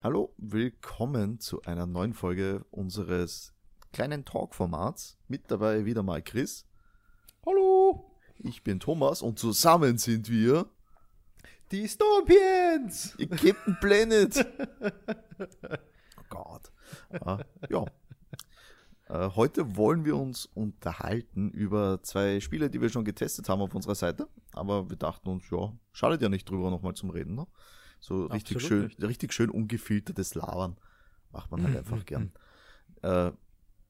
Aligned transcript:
Hallo, 0.00 0.32
willkommen 0.38 1.40
zu 1.40 1.60
einer 1.62 1.84
neuen 1.84 2.14
Folge 2.14 2.64
unseres 2.70 3.52
kleinen 3.92 4.24
Talk-Formats. 4.24 5.18
Mit 5.26 5.50
dabei 5.50 5.86
wieder 5.86 6.04
mal 6.04 6.22
Chris. 6.22 6.68
Hallo! 7.44 8.08
Ich 8.36 8.62
bin 8.62 8.78
Thomas 8.78 9.22
und 9.22 9.40
zusammen 9.40 9.98
sind 9.98 10.30
wir 10.30 10.66
Die 11.72 11.88
Stompions! 11.88 13.16
Captain 13.28 13.76
Planet. 13.80 14.46
oh 16.16 16.22
Gott. 16.28 16.70
Äh, 17.10 17.44
ja. 17.68 17.84
Äh, 19.08 19.30
heute 19.34 19.74
wollen 19.74 20.04
wir 20.04 20.16
uns 20.16 20.46
unterhalten 20.46 21.50
über 21.50 22.04
zwei 22.04 22.38
Spiele, 22.38 22.70
die 22.70 22.80
wir 22.80 22.88
schon 22.88 23.04
getestet 23.04 23.48
haben 23.48 23.62
auf 23.62 23.74
unserer 23.74 23.96
Seite. 23.96 24.28
Aber 24.52 24.88
wir 24.90 24.96
dachten 24.96 25.28
uns, 25.28 25.50
ja, 25.50 25.72
schadet 25.90 26.22
ja 26.22 26.28
nicht 26.28 26.48
drüber 26.48 26.70
nochmal 26.70 26.94
zum 26.94 27.10
Reden. 27.10 27.34
Ne? 27.34 27.48
So 28.00 28.26
richtig 28.26 28.62
schön, 28.62 28.86
nicht. 28.86 29.02
richtig 29.02 29.32
schön 29.32 29.50
ungefiltertes 29.50 30.34
Labern 30.34 30.76
macht 31.32 31.50
man 31.50 31.62
halt 31.62 31.76
einfach 31.76 32.04
gern. 32.04 32.32
Äh, 33.02 33.32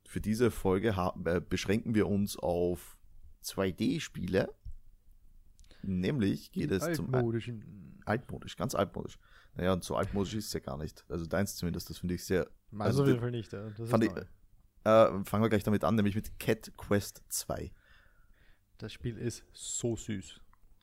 für 0.06 0.20
diese 0.20 0.50
Folge 0.50 0.94
äh, 1.24 1.40
beschränken 1.40 1.94
wir 1.94 2.08
uns 2.08 2.36
auf 2.36 2.96
2D-Spiele. 3.44 4.52
Nämlich 5.82 6.50
geht 6.50 6.70
es 6.70 6.96
zum 6.96 7.14
altmodischen. 7.14 8.00
altmodisch, 8.04 8.56
ganz 8.56 8.74
altmodisch. 8.74 9.18
Naja, 9.54 9.72
und 9.72 9.84
so 9.84 9.96
altmodisch 9.96 10.34
ist 10.34 10.46
es 10.46 10.52
ja 10.52 10.60
gar 10.60 10.76
nicht. 10.78 11.04
Also 11.08 11.26
deins 11.26 11.56
zumindest, 11.56 11.90
das 11.90 11.98
finde 11.98 12.14
ich 12.14 12.24
sehr. 12.24 12.48
Also 12.72 12.84
also 12.84 13.02
auf 13.02 13.08
jeden 13.08 13.20
Fall 13.20 13.30
nicht, 13.30 13.52
ja. 13.52 13.70
Das, 13.70 13.88
fand 13.88 14.04
ich-. 14.04 14.10
Äh, 14.84 15.24
fangen 15.24 15.42
wir 15.42 15.48
gleich 15.48 15.64
damit 15.64 15.84
an, 15.84 15.94
nämlich 15.94 16.14
mit 16.14 16.38
Cat 16.38 16.72
Quest 16.76 17.22
2. 17.28 17.70
das 18.78 18.92
Spiel 18.92 19.16
ist 19.16 19.44
so 19.52 19.96
süß. 19.96 20.40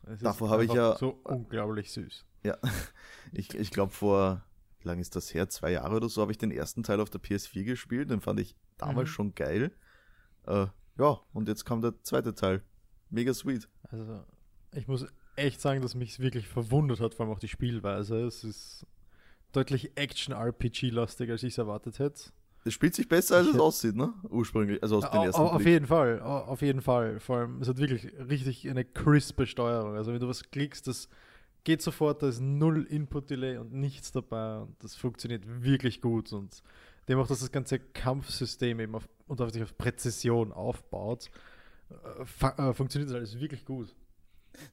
Es 0.07 0.19
Davor 0.21 0.49
habe 0.49 0.65
ich 0.65 0.73
ja- 0.73 0.95
So 0.97 1.19
unglaublich 1.23 1.91
süß. 1.91 2.25
Ja, 2.43 2.57
ich, 3.33 3.53
ich 3.55 3.71
glaube 3.71 3.91
vor, 3.91 4.43
wie 4.79 4.87
lange 4.87 5.01
ist 5.01 5.15
das 5.15 5.33
her? 5.33 5.49
Zwei 5.49 5.71
Jahre 5.71 5.95
oder 5.95 6.09
so 6.09 6.21
habe 6.21 6.31
ich 6.31 6.37
den 6.37 6.51
ersten 6.51 6.83
Teil 6.83 6.99
auf 6.99 7.09
der 7.09 7.21
PS4 7.21 7.63
gespielt. 7.63 8.09
Den 8.11 8.21
fand 8.21 8.39
ich 8.39 8.55
damals 8.77 9.09
Mhm. 9.09 9.13
schon 9.13 9.35
geil. 9.35 9.71
Äh, 10.45 10.67
ja, 10.97 11.19
und 11.33 11.47
jetzt 11.47 11.65
kam 11.65 11.81
der 11.81 12.01
zweite 12.03 12.35
Teil. 12.35 12.61
Mega 13.09 13.33
sweet. 13.33 13.67
Also, 13.83 14.23
ich 14.73 14.87
muss 14.87 15.05
echt 15.35 15.59
sagen, 15.59 15.81
dass 15.81 15.95
mich 15.95 16.19
wirklich 16.19 16.47
verwundert 16.47 16.99
hat, 16.99 17.13
vor 17.15 17.25
allem 17.25 17.33
auch 17.33 17.39
die 17.39 17.47
Spielweise. 17.47 18.25
Es 18.25 18.43
ist 18.43 18.85
deutlich 19.51 19.97
Action-RPG-lastig, 19.97 21.29
als 21.31 21.43
ich 21.43 21.53
es 21.53 21.57
erwartet 21.57 21.99
hätte. 21.99 22.31
Es 22.67 22.73
spielt 22.73 22.95
sich 22.95 23.07
besser, 23.07 23.37
als 23.37 23.47
Ich 23.47 23.53
es 23.53 23.59
aussieht, 23.59 23.95
ne? 23.95 24.11
Ursprünglich, 24.29 24.81
also 24.81 24.97
aus 24.97 25.09
den 25.09 25.21
ersten 25.21 25.39
au- 25.41 25.45
auf 25.49 25.57
Blick. 25.57 25.67
jeden 25.67 25.85
Fall, 25.85 26.19
au- 26.21 26.45
auf 26.45 26.61
jeden 26.63 26.81
Fall. 26.81 27.19
Vor 27.19 27.37
allem, 27.37 27.61
es 27.61 27.67
hat 27.69 27.77
wirklich 27.77 28.11
richtig 28.27 28.67
eine 28.69 28.83
crispe 28.83 29.45
Steuerung. 29.45 29.95
Also 29.95 30.11
wenn 30.11 30.19
du 30.19 30.27
was 30.27 30.49
klickst, 30.49 30.87
das 30.87 31.07
geht 31.63 31.81
sofort, 31.83 32.23
da 32.23 32.27
ist 32.27 32.41
null 32.41 32.83
Input-Delay 32.89 33.57
und 33.59 33.71
nichts 33.71 34.11
dabei 34.11 34.57
und 34.61 34.75
das 34.83 34.95
funktioniert 34.95 35.43
wirklich 35.63 36.01
gut 36.01 36.33
und 36.33 36.61
dem 37.07 37.19
auch, 37.19 37.27
dass 37.27 37.39
das 37.41 37.51
ganze 37.51 37.77
Kampfsystem 37.79 38.79
eben 38.79 38.95
auf, 38.95 39.07
und 39.27 39.39
auf 39.41 39.51
sich 39.51 39.61
auf 39.61 39.77
Präzision 39.77 40.51
aufbaut, 40.51 41.29
äh, 41.89 42.45
äh, 42.69 42.73
funktioniert 42.73 43.11
das 43.11 43.15
alles 43.15 43.39
wirklich 43.39 43.63
gut. 43.63 43.95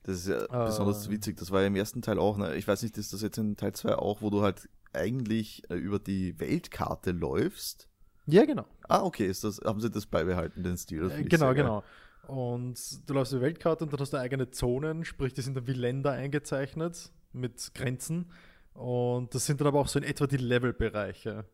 Das 0.05 0.17
ist 0.17 0.29
ja 0.29 0.45
Äh. 0.45 0.67
besonders 0.67 1.11
witzig. 1.11 1.37
Das 1.37 1.51
war 1.51 1.61
ja 1.61 1.67
im 1.67 1.77
ersten 1.77 2.01
Teil 2.01 2.19
auch. 2.19 2.39
Ne? 2.39 2.55
Ich 2.57 2.67
weiß 2.67 2.83
nicht, 2.85 2.97
ist 2.97 3.13
das 3.13 3.21
jetzt 3.21 3.37
in 3.37 3.57
Teil 3.57 3.73
2 3.75 3.97
auch, 3.97 4.23
wo 4.23 4.31
du 4.31 4.41
halt 4.43 4.67
eigentlich 4.93 5.63
äh, 5.71 5.75
über 5.75 5.99
die 5.99 6.39
Weltkarte 6.41 7.13
läufst? 7.13 7.89
Ja, 8.27 8.45
genau. 8.45 8.67
Ah, 8.89 9.03
okay, 9.03 9.27
ist 9.27 9.45
das, 9.45 9.61
haben 9.65 9.81
sie 9.81 9.91
das 9.91 10.07
beibehalten, 10.07 10.63
den 10.63 10.77
Stil? 10.77 11.11
Äh, 11.11 11.25
Genau, 11.25 11.55
genau. 11.55 11.83
Und 12.29 12.79
du 13.09 13.15
läufst 13.15 13.33
die 13.33 13.41
Weltkarte 13.41 13.85
und 13.85 13.93
dann 13.93 13.99
hast 14.01 14.13
du 14.13 14.17
eigene 14.17 14.51
Zonen, 14.51 15.05
sprich, 15.05 15.35
die 15.35 15.41
sind 15.41 15.57
dann 15.57 15.67
wie 15.67 15.73
Länder 15.73 16.13
eingezeichnet 16.13 17.11
mit 17.33 17.73
Grenzen. 17.75 18.31
Und 18.75 19.35
das 19.35 19.47
sind 19.47 19.61
dann 19.61 19.69
aber 19.69 19.81
auch 19.81 19.89
so 19.89 19.99
in 19.99 20.05
etwa 20.05 20.27
die 20.27 20.37
Levelbereiche. 20.37 21.45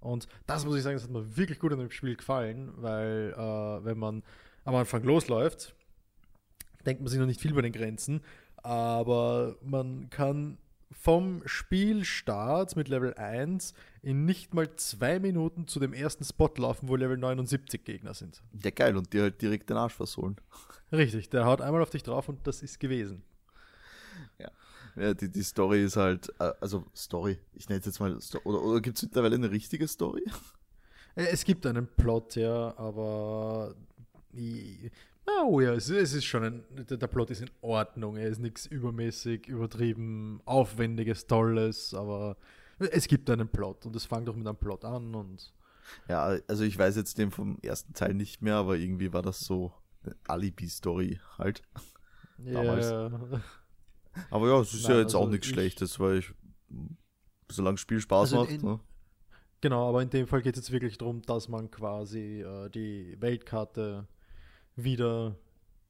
Und 0.00 0.28
das 0.46 0.64
muss 0.64 0.76
ich 0.76 0.82
sagen, 0.82 0.96
das 0.96 1.04
hat 1.04 1.10
mir 1.10 1.36
wirklich 1.36 1.58
gut 1.58 1.72
an 1.72 1.78
dem 1.80 1.90
Spiel 1.90 2.16
gefallen, 2.16 2.72
weil 2.76 3.34
äh, 3.36 3.84
wenn 3.84 3.98
man 3.98 4.22
am 4.64 4.74
Anfang 4.74 5.02
losläuft, 5.02 5.74
denkt 6.86 7.02
man 7.02 7.08
sich 7.08 7.18
noch 7.18 7.26
nicht 7.26 7.40
viel 7.40 7.54
bei 7.54 7.62
den 7.62 7.72
Grenzen, 7.72 8.22
aber 8.56 9.56
man 9.62 10.08
kann 10.10 10.58
vom 10.92 11.42
Spielstart 11.46 12.76
mit 12.76 12.88
Level 12.88 13.14
1 13.14 13.74
in 14.02 14.24
nicht 14.24 14.54
mal 14.54 14.74
zwei 14.76 15.18
Minuten 15.18 15.66
zu 15.66 15.80
dem 15.80 15.92
ersten 15.92 16.24
Spot 16.24 16.50
laufen, 16.56 16.88
wo 16.88 16.96
Level 16.96 17.16
79 17.16 17.84
Gegner 17.84 18.14
sind. 18.14 18.42
Ja, 18.62 18.70
geil. 18.70 18.96
Und 18.96 19.12
dir 19.12 19.22
halt 19.22 19.40
direkt 19.42 19.70
den 19.70 19.76
Arsch 19.76 19.94
versohlen. 19.94 20.36
Richtig, 20.92 21.30
der 21.30 21.46
haut 21.46 21.60
einmal 21.60 21.82
auf 21.82 21.90
dich 21.90 22.02
drauf 22.02 22.28
und 22.28 22.46
das 22.46 22.62
ist 22.62 22.78
gewesen. 22.78 23.22
Ja, 24.94 25.14
die, 25.14 25.30
die 25.30 25.42
Story 25.42 25.82
ist 25.84 25.96
halt, 25.96 26.28
äh, 26.38 26.52
also 26.60 26.84
Story, 26.94 27.38
ich 27.54 27.68
nenne 27.68 27.80
es 27.80 27.86
jetzt 27.86 27.98
mal, 27.98 28.18
oder, 28.44 28.62
oder 28.62 28.80
gibt 28.82 28.98
es 28.98 29.02
mittlerweile 29.02 29.36
eine 29.36 29.50
richtige 29.50 29.88
Story? 29.88 30.22
Äh, 31.14 31.24
Es 31.30 31.44
gibt 31.44 31.64
einen 31.66 31.86
Plot, 31.86 32.36
ja, 32.36 32.76
aber. 32.76 33.74
Oh 35.26 35.60
ja, 35.60 35.72
es, 35.74 35.88
es 35.88 36.12
ist 36.14 36.24
schon 36.24 36.44
ein. 36.44 36.64
Der, 36.88 36.96
der 36.96 37.06
Plot 37.06 37.30
ist 37.30 37.42
in 37.42 37.50
Ordnung. 37.60 38.16
Er 38.16 38.28
ist 38.28 38.38
nichts 38.40 38.66
übermäßig, 38.66 39.46
übertrieben, 39.46 40.40
aufwendiges, 40.44 41.26
tolles, 41.26 41.94
aber 41.94 42.36
es 42.78 43.06
gibt 43.06 43.30
einen 43.30 43.48
Plot 43.48 43.86
und 43.86 43.94
es 43.96 44.04
fängt 44.04 44.26
doch 44.28 44.36
mit 44.36 44.46
einem 44.46 44.56
Plot 44.56 44.84
an 44.84 45.14
und. 45.14 45.52
Ja, 46.08 46.38
also 46.48 46.64
ich 46.64 46.78
weiß 46.78 46.96
jetzt 46.96 47.18
den 47.18 47.30
vom 47.30 47.58
ersten 47.62 47.92
Teil 47.92 48.14
nicht 48.14 48.40
mehr, 48.42 48.56
aber 48.56 48.76
irgendwie 48.76 49.12
war 49.12 49.22
das 49.22 49.40
so 49.40 49.72
eine 50.04 50.14
Alibi-Story 50.26 51.20
halt. 51.38 51.62
Damals. 52.38 52.90
Ja, 52.90 53.10
Aber 54.30 54.48
ja, 54.48 54.60
es 54.60 54.74
ist 54.74 54.82
ja 54.84 54.90
Nein, 54.90 54.98
jetzt 54.98 55.06
also 55.14 55.18
auch 55.20 55.28
nichts 55.28 55.46
ich- 55.46 55.52
Schlechtes, 55.52 55.98
weil 56.00 56.18
ich, 56.18 56.32
solange 57.50 57.78
Spiel 57.78 58.00
Spaß 58.00 58.32
Also 58.32 58.36
macht, 58.40 58.50
in- 58.50 58.62
ne? 58.62 58.80
Genau, 59.60 59.88
aber 59.88 60.02
in 60.02 60.10
dem 60.10 60.26
Fall 60.26 60.42
geht 60.42 60.56
es 60.56 60.64
jetzt 60.64 60.72
wirklich 60.72 60.98
darum, 60.98 61.22
dass 61.22 61.48
man 61.48 61.70
quasi 61.70 62.42
äh, 62.42 62.68
die 62.70 63.16
Weltkarte 63.20 64.08
wieder 64.76 65.36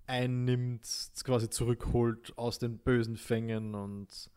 einnimmt, 0.07 0.87
quasi 1.25 1.49
zurückholt 1.49 2.37
aus 2.37 2.59
den 2.59 2.79
bösen 2.79 3.17
Fängen 3.17 3.75
und 3.75 4.31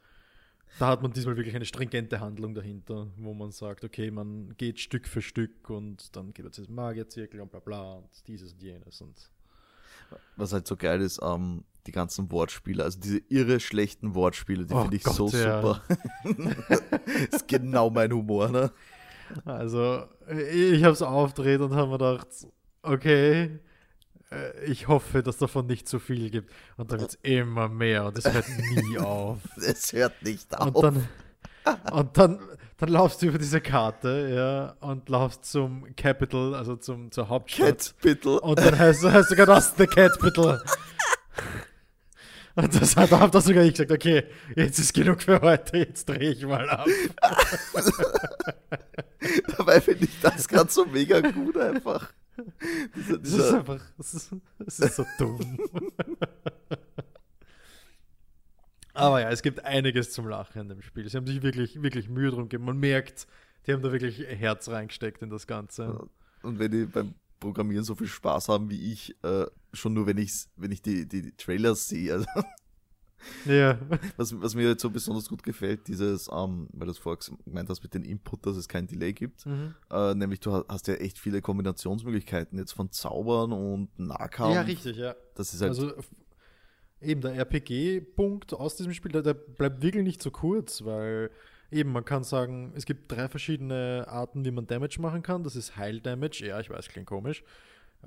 da 0.80 0.88
hat 0.88 1.02
man 1.02 1.14
diesmal 1.14 1.38
wirklich 1.38 1.56
eine 1.56 1.66
stringente 1.66 2.20
Handlung 2.20 2.54
dahinter, 2.54 3.08
wo 3.18 3.34
man 3.34 3.52
sagt, 3.52 3.84
okay, 3.84 4.12
man 4.12 4.56
geht 4.58 4.80
Stück 4.80 5.08
für 5.08 5.22
Stück 5.22 5.70
und 5.70 6.16
dann 6.16 6.34
gibt 6.34 6.50
es 6.50 6.56
diesen 6.58 6.76
Magierzirkel 6.76 7.40
und 7.40 7.50
bla 7.50 7.60
bla 7.60 7.94
und 7.94 8.10
dieses 8.28 8.54
und 8.54 8.62
jenes 8.62 9.02
und 9.02 9.32
Was 10.36 10.52
halt 10.54 10.68
so 10.68 10.76
geil 10.76 11.02
ist, 11.02 11.22
ähm, 11.24 11.64
die 11.88 11.92
ganzen 11.92 12.32
Wortspiele, 12.32 12.84
also 12.84 13.00
diese 13.00 13.20
irre 13.30 13.60
schlechten 13.60 14.16
Wortspiele, 14.16 14.66
die 14.66 14.74
Oh 14.74 14.82
finde 14.82 14.98
ich 14.98 15.04
Gott, 15.04 15.16
so 15.16 15.30
ja. 15.30 15.62
super. 15.62 15.82
ist 17.32 17.48
genau 17.48 17.90
mein 17.90 18.12
Humor, 18.12 18.50
ne? 18.50 18.72
Also, 19.44 20.06
ich 20.30 20.84
habe 20.84 20.94
es 20.94 21.02
aufgedreht 21.02 21.62
und 21.62 21.74
habe 21.74 21.92
mir 21.92 21.98
gedacht, 21.98 22.28
okay, 22.84 23.60
ich 24.66 24.88
hoffe, 24.88 25.24
dass 25.24 25.38
davon 25.38 25.68
nicht 25.68 25.88
zu 25.88 26.00
viel 26.00 26.30
gibt. 26.30 26.52
Und 26.78 26.92
dann 26.92 27.00
wird 27.00 27.12
es 27.12 27.20
immer 27.22 27.70
mehr 27.70 28.06
und 28.06 28.18
es 28.18 28.32
hört 28.32 28.46
nie 28.50 28.98
auf. 28.98 29.40
Es 29.58 29.94
hört 29.94 30.22
nicht 30.24 30.58
auf. 30.58 30.76
Und 30.76 30.84
dann, 30.84 31.08
und 31.92 32.18
dann, 32.18 32.40
dann 32.78 32.90
laufst 32.90 33.22
du 33.22 33.28
über 33.28 33.38
diese 33.38 33.62
Karte, 33.62 34.32
ja, 34.34 34.88
und 34.88 35.08
laufst 35.10 35.46
zum 35.46 35.96
Capital, 35.96 36.56
also 36.56 36.76
zum, 36.76 37.12
zur 37.12 37.30
Hauptstadt. 37.30 37.96
Biddle. 38.02 38.40
Und 38.42 38.60
dann 38.60 38.78
heißt, 38.78 39.04
heißt 39.04 39.30
sogar 39.30 39.46
das 39.46 39.74
The 39.78 39.88
Capital. 39.88 40.62
Und 42.56 42.82
das 42.82 42.96
hat, 42.96 43.12
hab 43.12 43.32
da 43.32 43.42
sogar 43.42 43.64
ich 43.64 43.74
gesagt, 43.74 43.92
okay, 43.92 44.24
jetzt 44.56 44.80
ist 44.80 44.94
genug 44.94 45.22
für 45.22 45.42
heute, 45.42 45.78
jetzt 45.78 46.08
drehe 46.08 46.32
ich 46.32 46.46
mal 46.46 46.70
ab. 46.70 46.88
Dabei 49.58 49.82
finde 49.82 50.06
ich 50.06 50.22
das 50.22 50.48
gerade 50.48 50.72
so 50.72 50.86
mega 50.86 51.20
gut 51.20 51.58
einfach. 51.58 52.14
Dieser, 52.96 53.18
Das 53.20 53.32
ist 53.32 53.54
einfach, 53.54 53.82
das 53.98 54.14
ist, 54.14 54.36
das 54.60 54.80
ist 54.80 54.96
so 54.96 55.06
dumm. 55.18 55.58
Aber 58.94 59.22
ja, 59.22 59.30
es 59.30 59.42
gibt 59.42 59.64
einiges 59.66 60.12
zum 60.12 60.28
Lachen 60.28 60.62
in 60.62 60.70
dem 60.70 60.82
Spiel. 60.82 61.08
Sie 61.10 61.18
haben 61.18 61.28
sich 61.28 61.42
wirklich, 61.42 61.82
wirklich 61.82 62.08
Mühe 62.08 62.32
drum 62.32 62.44
gegeben. 62.44 62.64
Man 62.64 62.80
merkt, 62.80 63.28
die 63.68 63.74
haben 63.74 63.82
da 63.82 63.92
wirklich 63.92 64.20
Herz 64.20 64.70
reingesteckt 64.70 65.22
in 65.22 65.30
das 65.30 65.48
Ganze. 65.48 66.08
und 66.44 66.60
wenn 66.60 66.72
die 66.72 66.86
beim 66.86 67.14
Programmieren 67.40 67.84
so 67.84 67.96
viel 67.96 68.08
Spaß 68.08 68.48
haben 68.48 68.70
wie 68.70 68.94
ich, 68.94 69.16
äh, 69.24 69.46
schon 69.74 69.94
nur 69.94 70.08
wenn, 70.08 70.18
ich's, 70.18 70.50
wenn 70.56 70.72
ich 70.72 70.82
die, 70.82 71.08
die, 71.08 71.22
die 71.22 71.32
Trailers 71.34 71.90
sehe. 71.90 72.14
Also, 72.14 72.26
Ja. 73.46 73.80
was, 74.18 74.40
was 74.42 74.56
mir 74.56 74.68
jetzt 74.70 74.82
so 74.82 74.90
besonders 74.90 75.30
gut 75.30 75.44
gefällt, 75.44 75.88
dieses, 75.88 76.30
ähm, 76.32 76.68
weil 76.74 76.86
du 76.88 76.92
es 76.92 76.98
vorher 76.98 77.20
gemeint 77.46 77.70
hast 77.70 77.84
mit 77.84 77.94
dem 77.94 78.04
Input, 78.04 78.46
dass 78.46 78.56
es 78.58 78.68
kein 78.68 78.88
Delay 78.88 79.14
gibt. 79.14 79.46
Mhm. 79.46 79.76
Äh, 79.92 80.14
nämlich 80.16 80.40
du 80.40 80.52
ha- 80.54 80.66
hast 80.68 80.88
ja 80.88 80.96
echt 80.96 81.20
viele 81.20 81.42
Kombinationsmöglichkeiten 81.42 82.58
jetzt 82.58 82.74
von 82.74 82.92
Zaubern 82.92 83.52
und 83.52 83.90
Nahkampf. 84.00 84.54
Ja, 84.56 84.62
richtig, 84.62 84.98
ja. 84.98 85.16
Das 85.36 85.54
ist 85.54 85.62
halt 85.62 85.70
Also 85.70 85.94
eben 87.02 87.22
der 87.22 87.34
RPG-Punkt 87.36 88.54
aus 88.54 88.76
diesem 88.76 88.94
Spiel, 88.94 89.12
der, 89.12 89.22
der 89.22 89.34
bleibt 89.34 89.82
wirklich 89.82 90.04
nicht 90.04 90.22
so 90.22 90.32
kurz, 90.32 90.84
weil 90.86 91.30
eben 91.72 91.92
man 91.92 92.06
kann 92.06 92.24
sagen, 92.24 92.72
es 92.76 92.86
gibt 92.86 93.12
drei 93.12 93.28
verschiedene 93.28 94.06
Arten, 94.08 94.46
wie 94.46 94.52
man 94.52 94.66
Damage 94.68 95.00
machen 95.02 95.22
kann. 95.24 95.44
Das 95.44 95.56
ist 95.56 95.78
Heil-Damage, 95.78 96.46
ja, 96.48 96.60
ich 96.60 96.70
weiß, 96.70 96.88
klingt 96.88 97.08
komisch. 97.08 97.44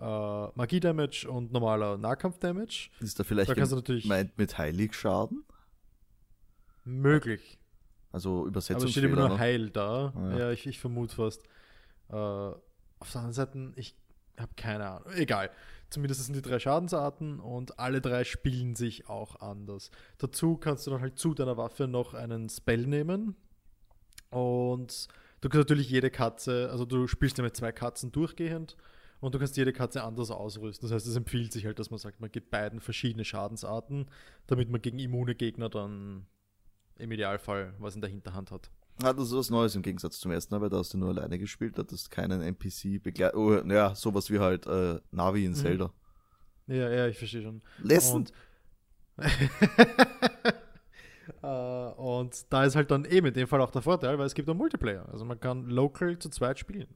Äh, 0.01 0.49
Magie-Damage 0.55 1.29
und 1.29 1.53
normaler 1.53 1.97
Nahkampf-Damage. 1.99 2.91
ist 3.01 3.19
da 3.19 3.25
vielleicht 3.25 3.51
Da 3.51 3.55
kannst 3.55 3.73
du 3.73 3.77
natürlich 3.77 4.05
gemeint 4.05 4.37
mit 4.39 4.57
Heiligschaden. 4.57 5.45
möglich. 6.85 7.59
Also 8.11 8.47
Aber 8.47 8.57
es 8.57 8.65
steht 8.65 9.05
immer 9.05 9.29
nur? 9.29 9.39
Heil 9.39 9.71
da. 9.71 10.13
Ja. 10.15 10.39
Ja, 10.39 10.51
ich, 10.51 10.67
ich 10.67 10.79
vermute 10.79 11.15
fast. 11.15 11.43
Äh, 12.09 12.15
auf 12.15 13.13
der 13.13 13.17
anderen 13.17 13.33
Seite, 13.33 13.73
ich 13.77 13.95
habe 14.39 14.53
keine 14.57 14.89
Ahnung. 14.89 15.13
Egal. 15.15 15.51
Zumindest 15.91 16.25
sind 16.25 16.35
die 16.35 16.43
drei 16.43 16.59
Schadensarten 16.59 17.41
und 17.41 17.79
alle 17.79 18.01
drei 18.01 18.25
spielen 18.25 18.77
sich 18.77 19.09
auch 19.09 19.41
anders. 19.41 19.91
Dazu 20.19 20.57
kannst 20.57 20.87
du 20.87 20.91
dann 20.91 21.01
halt 21.01 21.19
zu 21.19 21.35
deiner 21.35 21.57
Waffe 21.57 21.87
noch 21.89 22.15
einen 22.15 22.49
Spell 22.49 22.87
nehmen. 22.87 23.37
Und 24.31 25.09
du 25.41 25.49
kannst 25.49 25.69
natürlich 25.69 25.91
jede 25.91 26.11
Katze, 26.11 26.69
also 26.71 26.85
du 26.85 27.07
spielst 27.07 27.39
ja 27.39 27.45
mit 27.45 27.57
zwei 27.57 27.73
Katzen 27.73 28.13
durchgehend 28.13 28.77
und 29.21 29.35
du 29.35 29.39
kannst 29.39 29.57
jede 29.57 29.73
Katze 29.73 30.03
anders 30.05 30.31
ausrüsten. 30.31 30.89
Das 30.89 30.95
heißt, 30.95 31.07
es 31.07 31.17
empfiehlt 31.17 31.53
sich 31.53 31.67
halt, 31.67 31.79
dass 31.79 31.91
man 31.91 31.99
sagt, 31.99 32.21
man 32.21 32.31
gibt 32.31 32.51
beiden 32.51 32.81
verschiedene 32.81 33.25
Schadensarten, 33.25 34.07
damit 34.47 34.71
man 34.71 34.81
gegen 34.81 34.99
immune 34.99 35.35
Gegner 35.35 35.69
dann 35.69 36.27
im 36.97 37.13
Idealfall 37.13 37.75
was 37.79 37.95
in 37.95 38.01
der 38.01 38.11
Hinterhand 38.11 38.51
hat. 38.51 38.71
Hat 39.03 39.17
also 39.17 39.39
was 39.39 39.51
Neues 39.51 39.77
im 39.77 39.83
Gegensatz 39.83 40.19
zum 40.19 40.33
ersten 40.33 40.53
Mal, 40.55 40.61
weil 40.61 40.71
da 40.71 40.79
hast 40.79 40.93
du 40.93 40.99
nur 40.99 41.11
alleine 41.11 41.39
gespielt, 41.39 41.79
hattest 41.79 42.11
keinen 42.11 42.43
NPC 42.43 43.01
begleitet. 43.01 43.37
Oh, 43.37 43.55
ja, 43.55 43.95
sowas 43.95 44.29
wie 44.31 44.41
halt 44.41 44.67
äh, 44.67 44.99
Navi 45.13 45.45
in 45.45 45.53
Mhm. 45.53 45.57
Zelda. 45.57 45.93
Ja, 46.67 46.91
ja, 46.91 47.07
ich 47.07 47.17
verstehe 47.17 47.43
schon. 47.43 47.63
Lesson! 47.79 48.17
Und, 48.17 48.33
äh, 51.43 51.47
und 51.97 52.53
da 52.53 52.65
ist 52.65 52.77
halt 52.77 52.91
dann 52.91 53.05
eben 53.05 53.29
in 53.29 53.35
dem 53.35 53.47
Fall 53.49 53.61
auch 53.61 53.71
der 53.71 53.83
Vorteil, 53.83 54.19
weil 54.19 54.27
es 54.27 54.35
gibt 54.35 54.49
einen 54.49 54.59
Multiplayer. 54.59 55.09
Also 55.11 55.25
man 55.25 55.39
kann 55.41 55.67
local 55.67 56.19
zu 56.19 56.29
zweit 56.29 56.59
spielen. 56.59 56.89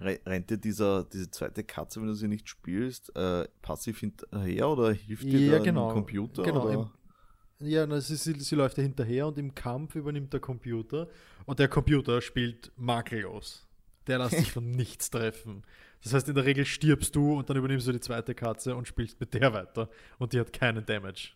Re- 0.00 0.20
Rennt 0.26 0.50
dir 0.50 0.56
dieser, 0.58 1.04
diese 1.04 1.30
zweite 1.30 1.64
Katze, 1.64 2.00
wenn 2.00 2.08
du 2.08 2.14
sie 2.14 2.28
nicht 2.28 2.48
spielst, 2.48 3.14
äh, 3.16 3.46
passiv 3.62 4.00
hinterher 4.00 4.68
oder 4.68 4.92
hilft 4.92 5.24
dir 5.24 5.40
Ja, 5.40 5.58
da 5.58 5.64
genau. 5.64 5.92
Computer? 5.92 6.42
Genau, 6.42 6.68
im- 6.68 6.90
Ja, 7.68 7.86
na, 7.86 8.00
sie, 8.00 8.16
sie, 8.16 8.38
sie 8.40 8.54
läuft 8.56 8.76
ja 8.78 8.82
hinterher 8.82 9.26
und 9.28 9.38
im 9.38 9.54
Kampf 9.54 9.94
übernimmt 9.94 10.32
der 10.32 10.40
Computer 10.40 11.08
und 11.46 11.58
der 11.58 11.68
Computer 11.68 12.20
spielt 12.20 12.72
makellos. 12.76 13.68
Der 14.08 14.18
lässt 14.18 14.36
sich 14.36 14.50
von 14.52 14.70
nichts 14.70 15.10
treffen. 15.10 15.62
Das 16.02 16.12
heißt, 16.14 16.28
in 16.28 16.34
der 16.34 16.44
Regel 16.44 16.64
stirbst 16.64 17.14
du 17.14 17.38
und 17.38 17.48
dann 17.48 17.56
übernimmst 17.56 17.86
du 17.86 17.92
die 17.92 18.00
zweite 18.00 18.34
Katze 18.34 18.74
und 18.74 18.88
spielst 18.88 19.20
mit 19.20 19.32
der 19.34 19.52
weiter 19.52 19.88
und 20.18 20.32
die 20.32 20.40
hat 20.40 20.52
keinen 20.52 20.84
Damage. 20.84 21.30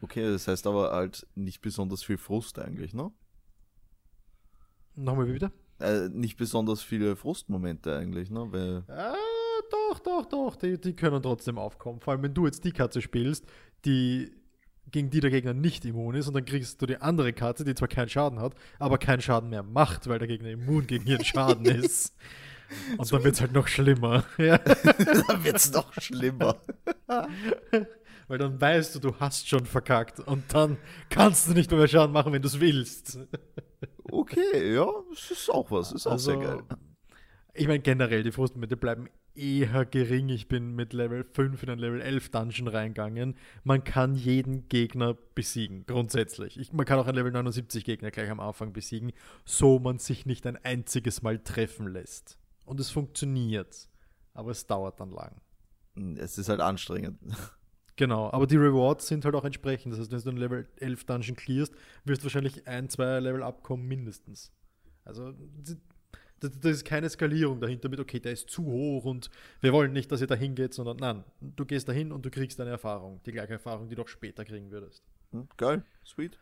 Okay, 0.00 0.22
das 0.30 0.48
heißt 0.48 0.66
aber 0.66 0.92
halt 0.92 1.26
nicht 1.34 1.60
besonders 1.60 2.02
viel 2.02 2.16
Frust 2.16 2.58
eigentlich, 2.58 2.94
ne? 2.94 3.10
Nochmal 4.94 5.28
wie 5.28 5.32
bitte? 5.34 5.52
Äh, 5.80 6.08
nicht 6.08 6.36
besonders 6.36 6.82
viele 6.82 7.16
Frustmomente 7.16 7.96
eigentlich, 7.96 8.30
ne? 8.30 8.46
Weil, 8.50 8.84
Ah, 8.88 9.14
doch, 9.70 9.98
doch, 9.98 10.26
doch, 10.26 10.56
die, 10.56 10.80
die 10.80 10.94
können 10.94 11.22
trotzdem 11.22 11.58
aufkommen. 11.58 12.00
Vor 12.00 12.12
allem, 12.12 12.22
wenn 12.22 12.34
du 12.34 12.46
jetzt 12.46 12.64
die 12.64 12.72
Katze 12.72 13.02
spielst, 13.02 13.44
die 13.84 14.30
gegen 14.90 15.10
die 15.10 15.20
der 15.20 15.30
Gegner 15.30 15.52
nicht 15.52 15.84
immun 15.84 16.14
ist 16.14 16.28
und 16.28 16.34
dann 16.34 16.44
kriegst 16.44 16.80
du 16.80 16.86
die 16.86 16.98
andere 16.98 17.32
Katze, 17.32 17.64
die 17.64 17.74
zwar 17.74 17.88
keinen 17.88 18.08
Schaden 18.08 18.38
hat, 18.40 18.54
aber 18.78 18.98
keinen 18.98 19.20
Schaden 19.20 19.50
mehr 19.50 19.64
macht, 19.64 20.08
weil 20.08 20.18
der 20.20 20.28
Gegner 20.28 20.50
immun 20.50 20.86
gegen 20.86 21.06
ihren 21.06 21.24
Schaden 21.24 21.64
ist. 21.66 22.14
Und 22.96 23.12
dann 23.12 23.22
wird 23.24 23.34
es 23.34 23.40
halt 23.40 23.52
noch 23.52 23.68
schlimmer. 23.68 24.24
Ja. 24.38 24.58
dann 24.58 25.44
wird's 25.44 25.72
noch 25.72 25.92
schlimmer. 26.00 26.56
Weil 28.28 28.38
dann 28.38 28.60
weißt 28.60 28.94
du, 28.94 28.98
du 28.98 29.20
hast 29.20 29.48
schon 29.48 29.66
verkackt 29.66 30.20
und 30.20 30.52
dann 30.52 30.78
kannst 31.10 31.48
du 31.48 31.52
nicht 31.52 31.70
mehr, 31.70 31.86
Schaden 31.86 32.12
machen, 32.12 32.32
wenn 32.32 32.42
du 32.42 32.48
es 32.48 32.60
willst. 32.60 33.18
Okay, 34.08 34.72
ja, 34.72 34.86
das 35.10 35.32
ist 35.32 35.50
auch 35.50 35.68
was, 35.68 35.90
ist 35.90 36.06
auch 36.06 36.18
sehr 36.18 36.36
geil. 36.36 36.62
Ich 37.54 37.66
meine, 37.66 37.80
generell, 37.80 38.22
die 38.22 38.30
Frustmomente 38.30 38.76
bleiben 38.76 39.08
eher 39.36 39.84
gering. 39.84 40.28
Ich 40.28 40.48
bin 40.48 40.74
mit 40.74 40.92
Level 40.92 41.24
5 41.24 41.62
in 41.62 41.70
ein 41.70 41.78
Level 41.78 42.00
11 42.00 42.30
Dungeon 42.30 42.68
reingegangen. 42.68 43.36
Man 43.64 43.84
kann 43.84 44.14
jeden 44.14 44.68
Gegner 44.68 45.14
besiegen, 45.34 45.84
grundsätzlich. 45.86 46.58
Ich, 46.58 46.72
man 46.72 46.86
kann 46.86 46.98
auch 46.98 47.06
ein 47.06 47.14
Level 47.14 47.32
79 47.32 47.84
Gegner 47.84 48.10
gleich 48.10 48.30
am 48.30 48.40
Anfang 48.40 48.72
besiegen, 48.72 49.12
so 49.44 49.78
man 49.78 49.98
sich 49.98 50.26
nicht 50.26 50.46
ein 50.46 50.56
einziges 50.64 51.22
Mal 51.22 51.38
treffen 51.38 51.88
lässt. 51.88 52.38
Und 52.64 52.80
es 52.80 52.90
funktioniert. 52.90 53.88
Aber 54.34 54.50
es 54.50 54.66
dauert 54.66 55.00
dann 55.00 55.10
lang. 55.10 55.40
Es 56.16 56.36
ist 56.38 56.48
halt 56.48 56.60
anstrengend. 56.60 57.18
Genau, 57.96 58.30
aber 58.30 58.46
die 58.46 58.56
Rewards 58.56 59.06
sind 59.06 59.24
halt 59.24 59.34
auch 59.34 59.44
entsprechend. 59.44 59.92
Das 59.92 60.00
heißt, 60.00 60.12
wenn 60.12 60.20
du 60.20 60.30
ein 60.30 60.36
Level 60.36 60.68
11 60.76 61.04
Dungeon 61.04 61.36
clearst, 61.36 61.74
wirst 62.04 62.22
du 62.22 62.24
wahrscheinlich 62.26 62.66
ein, 62.68 62.90
zwei 62.90 63.20
Level 63.20 63.42
abkommen 63.42 63.88
mindestens. 63.88 64.52
Also 65.04 65.32
da 66.40 66.68
ist 66.68 66.84
keine 66.84 67.08
Skalierung 67.08 67.60
dahinter 67.60 67.88
mit, 67.88 67.98
okay, 67.98 68.20
der 68.20 68.32
ist 68.32 68.50
zu 68.50 68.66
hoch 68.66 69.04
und 69.04 69.30
wir 69.60 69.72
wollen 69.72 69.92
nicht, 69.92 70.12
dass 70.12 70.20
ihr 70.20 70.26
da 70.26 70.34
hingeht, 70.34 70.74
sondern 70.74 70.98
nein, 70.98 71.24
du 71.40 71.64
gehst 71.64 71.88
dahin 71.88 72.12
und 72.12 72.26
du 72.26 72.30
kriegst 72.30 72.60
eine 72.60 72.70
Erfahrung. 72.70 73.20
Die 73.24 73.32
gleiche 73.32 73.54
Erfahrung, 73.54 73.88
die 73.88 73.94
du 73.94 74.02
auch 74.02 74.08
später 74.08 74.44
kriegen 74.44 74.70
würdest. 74.70 75.02
Hm, 75.32 75.48
geil, 75.56 75.82
sweet. 76.04 76.38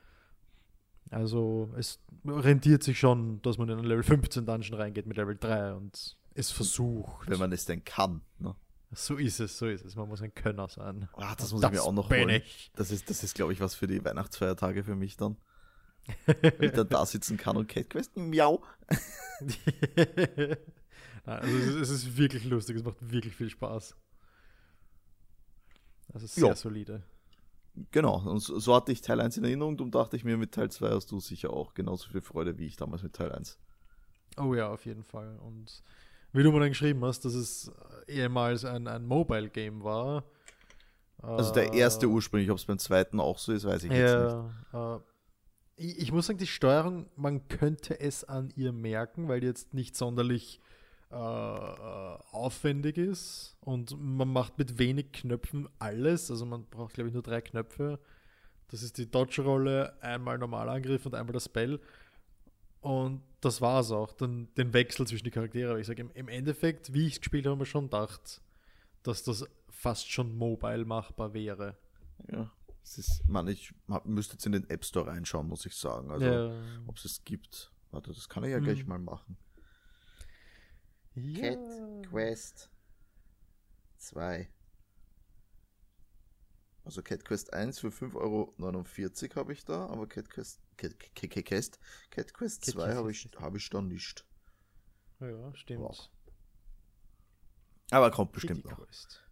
Also 1.11 1.73
es 1.77 2.01
rentiert 2.25 2.83
sich 2.83 2.99
schon, 2.99 3.41
dass 3.43 3.59
man 3.59 3.69
in 3.69 3.79
ein 3.79 3.85
Level 3.85 4.03
15 4.03 4.47
Dungeon 4.47 4.81
reingeht 4.81 5.07
mit 5.07 5.17
Level 5.17 5.37
3 5.37 5.75
und 5.75 6.17
es 6.35 6.51
versucht. 6.51 7.29
Wenn 7.31 7.39
man 7.39 7.53
es 7.53 7.67
denn 7.67 7.85
kann. 7.85 8.23
Ne? 8.39 8.57
So 8.95 9.17
ist 9.17 9.41
es, 9.41 9.59
so 9.59 9.67
ist 9.67 9.85
es. 9.85 9.97
Man 9.97 10.09
muss 10.09 10.23
ein 10.23 10.35
Könner 10.35 10.69
sein. 10.69 11.09
Ah, 11.15 11.35
das 11.35 11.53
Und 11.53 11.61
muss 11.61 11.71
ich 11.71 11.77
mir 11.77 11.83
auch 11.83 11.93
noch 11.93 12.11
holen. 12.11 12.29
ich. 12.31 12.71
Das 12.77 12.91
ist, 12.91 13.09
das 13.11 13.23
ist 13.25 13.35
glaube 13.35 13.53
ich, 13.53 13.61
was 13.61 13.75
für 13.75 13.87
die 13.87 14.05
Weihnachtsfeiertage 14.05 14.85
für 14.85 14.95
mich 14.97 15.17
dann. 15.17 15.37
Wenn 16.27 16.63
ich 16.69 16.73
dann 16.73 16.89
da 16.89 17.07
sitzen 17.07 17.37
kann 17.37 17.57
und 17.57 17.67
Cat 17.69 17.89
Quest, 17.91 18.17
miau. 18.17 18.63
Also 21.27 21.57
es 21.57 21.67
ist, 21.67 21.75
es 21.77 21.91
ist 21.91 22.17
wirklich 22.19 22.45
lustig, 22.45 22.77
es 22.77 22.85
macht 22.85 22.97
wirklich 23.01 23.35
viel 23.35 23.49
Spaß. 23.49 23.97
Also 26.13 26.27
sehr 26.27 26.49
Ja. 26.49 26.55
solide. 26.55 27.03
Genau, 27.91 28.19
und 28.29 28.41
so, 28.41 28.59
so 28.59 28.75
hatte 28.75 28.93
ich 28.93 29.01
Teil 29.01 29.21
1 29.21 29.39
in 29.39 29.45
Erinnerung, 29.45 29.77
darum 29.77 29.91
dachte 29.91 30.17
ich 30.17 30.25
mir, 30.25 30.37
mit 30.37 30.53
Teil 30.53 30.71
2 30.71 30.91
hast 30.91 31.11
du 31.11 31.19
sicher 31.21 31.51
auch 31.51 31.73
genauso 31.75 32.09
viel 32.11 32.21
Freude 32.21 32.59
wie 32.59 32.67
ich 32.67 32.77
damals 32.77 33.03
mit 33.03 33.15
Teil 33.15 33.33
1. 33.33 33.59
Oh 34.37 34.55
ja, 34.55 34.69
auf 34.69 34.85
jeden 34.85 35.03
Fall. 35.03 35.39
Und 35.39 35.83
wie 36.35 36.43
du 36.43 36.53
mir 36.53 36.61
dann 36.61 36.69
geschrieben 36.69 37.05
hast, 37.05 37.25
dass 37.25 37.35
es 37.35 37.73
ehemals 38.07 38.65
ein, 38.65 38.87
ein 38.87 39.07
Mobile-Game 39.07 39.83
war. 39.83 40.25
Also 41.23 41.55
der 41.55 41.73
Äh, 41.73 41.79
erste 41.79 42.07
ursprünglich, 42.09 42.51
ob 42.51 42.59
es 42.59 42.67
beim 42.67 42.79
zweiten 42.79 43.19
auch 43.19 43.39
so 43.39 43.53
ist, 43.53 43.65
weiß 43.65 43.85
ich 43.85 43.91
jetzt 43.91 44.15
nicht. 44.15 44.37
Ja, 44.73 44.97
äh, 44.97 45.01
ich, 45.77 45.99
ich 46.01 46.13
muss 46.13 46.27
sagen, 46.27 46.39
die 46.39 46.47
Steuerung, 46.47 47.07
man 47.17 47.49
könnte 47.49 47.99
es 47.99 48.25
an 48.25 48.53
ihr 48.57 48.73
merken, 48.73 49.29
weil 49.29 49.41
die 49.41 49.47
jetzt 49.47 49.73
nicht 49.73 49.97
sonderlich 49.97 50.61
äh, 51.11 51.17
äh, 51.17 52.19
aufwendig 52.33 52.99
ist 52.99 53.57
und 53.61 53.97
man 53.99 54.29
macht 54.29 54.59
mit 54.59 54.79
wenig 54.79 55.13
Knöpfen 55.13 55.69
alles. 55.79 56.31
Also 56.31 56.45
man 56.45 56.67
braucht, 56.67 56.95
glaube 56.95 57.09
ich, 57.09 57.15
nur 57.15 57.23
drei 57.23 57.41
Knöpfe. 57.41 58.01
Das 58.69 58.83
ist 58.83 58.99
die 58.99 59.11
Dodge-Rolle, 59.11 59.97
einmal 60.03 60.39
Normalangriff 60.39 61.07
und 61.07 61.15
einmal 61.15 61.33
das 61.33 61.45
Spell. 61.45 61.81
Und 62.85 63.23
das 63.41 63.61
war 63.61 63.81
es 63.81 63.91
auch. 63.91 64.13
Dann 64.13 64.49
den 64.57 64.73
Wechsel 64.73 65.07
zwischen 65.07 65.25
die 65.25 65.31
Charaktere. 65.31 65.71
Aber 65.71 65.81
ich 65.81 65.87
sage, 65.87 66.03
im, 66.03 66.11
im 66.13 66.29
Endeffekt, 66.29 66.93
wie 66.93 67.07
ich 67.07 67.15
es 67.15 67.21
gespielt 67.21 67.47
habe, 67.47 67.57
habe 67.57 67.65
ich 67.65 67.71
schon 67.71 67.85
gedacht, 67.85 68.43
dass 69.03 69.23
das 69.23 69.45
fast 69.71 70.11
schon 70.11 70.37
mobile 70.37 70.85
machbar 70.85 71.33
wäre. 71.35 71.77
Ja. 72.31 72.51
Es 72.83 72.99
ist, 72.99 73.27
man, 73.29 73.49
ich 73.49 73.73
hab- 73.89 74.05
müsste 74.07 74.35
jetzt 74.35 74.45
in 74.47 74.53
den 74.53 74.69
App 74.69 74.85
Store 74.85 75.07
reinschauen, 75.07 75.49
muss 75.49 75.65
ich 75.65 75.75
sagen. 75.75 76.11
Also, 76.11 76.27
ja. 76.27 76.63
ob 76.87 76.97
es 76.99 77.05
es 77.07 77.25
gibt. 77.25 77.73
Warte, 77.91 78.13
das 78.13 78.29
kann 78.29 78.45
ich 78.45 78.51
ja 78.51 78.61
Mhm. 78.61 78.65
gleich 78.65 78.87
mal 78.87 78.99
machen. 78.99 79.37
Ja. 81.15 81.55
Quest 82.11 82.71
2. 83.99 84.49
Also 86.85 87.03
Cat 87.03 87.25
Quest 87.25 87.53
1 87.55 87.79
für 87.79 87.89
5,49 87.91 88.17
Euro 89.31 89.37
habe 89.41 89.53
ich 89.55 89.65
da, 89.65 89.87
aber 89.87 90.07
Cat 90.07 90.29
Quest, 90.29 90.61
Cat, 90.77 90.99
Cat, 91.15 91.45
Quest, 91.45 91.79
Cat 92.11 92.35
Quest 92.35 92.63
Cat 92.65 92.75
2 92.75 92.85
Quest 92.85 92.97
habe 92.97 93.11
ich, 93.11 93.29
hab 93.37 93.55
ich 93.57 93.71
da 93.71 93.81
nicht. 93.81 94.25
Ja, 95.21 95.55
stimmt. 95.55 95.81
Wow. 95.81 96.11
Aber 97.91 98.11
kommt 98.11 98.33
bestimmt 98.33 98.65
noch. 98.65 98.79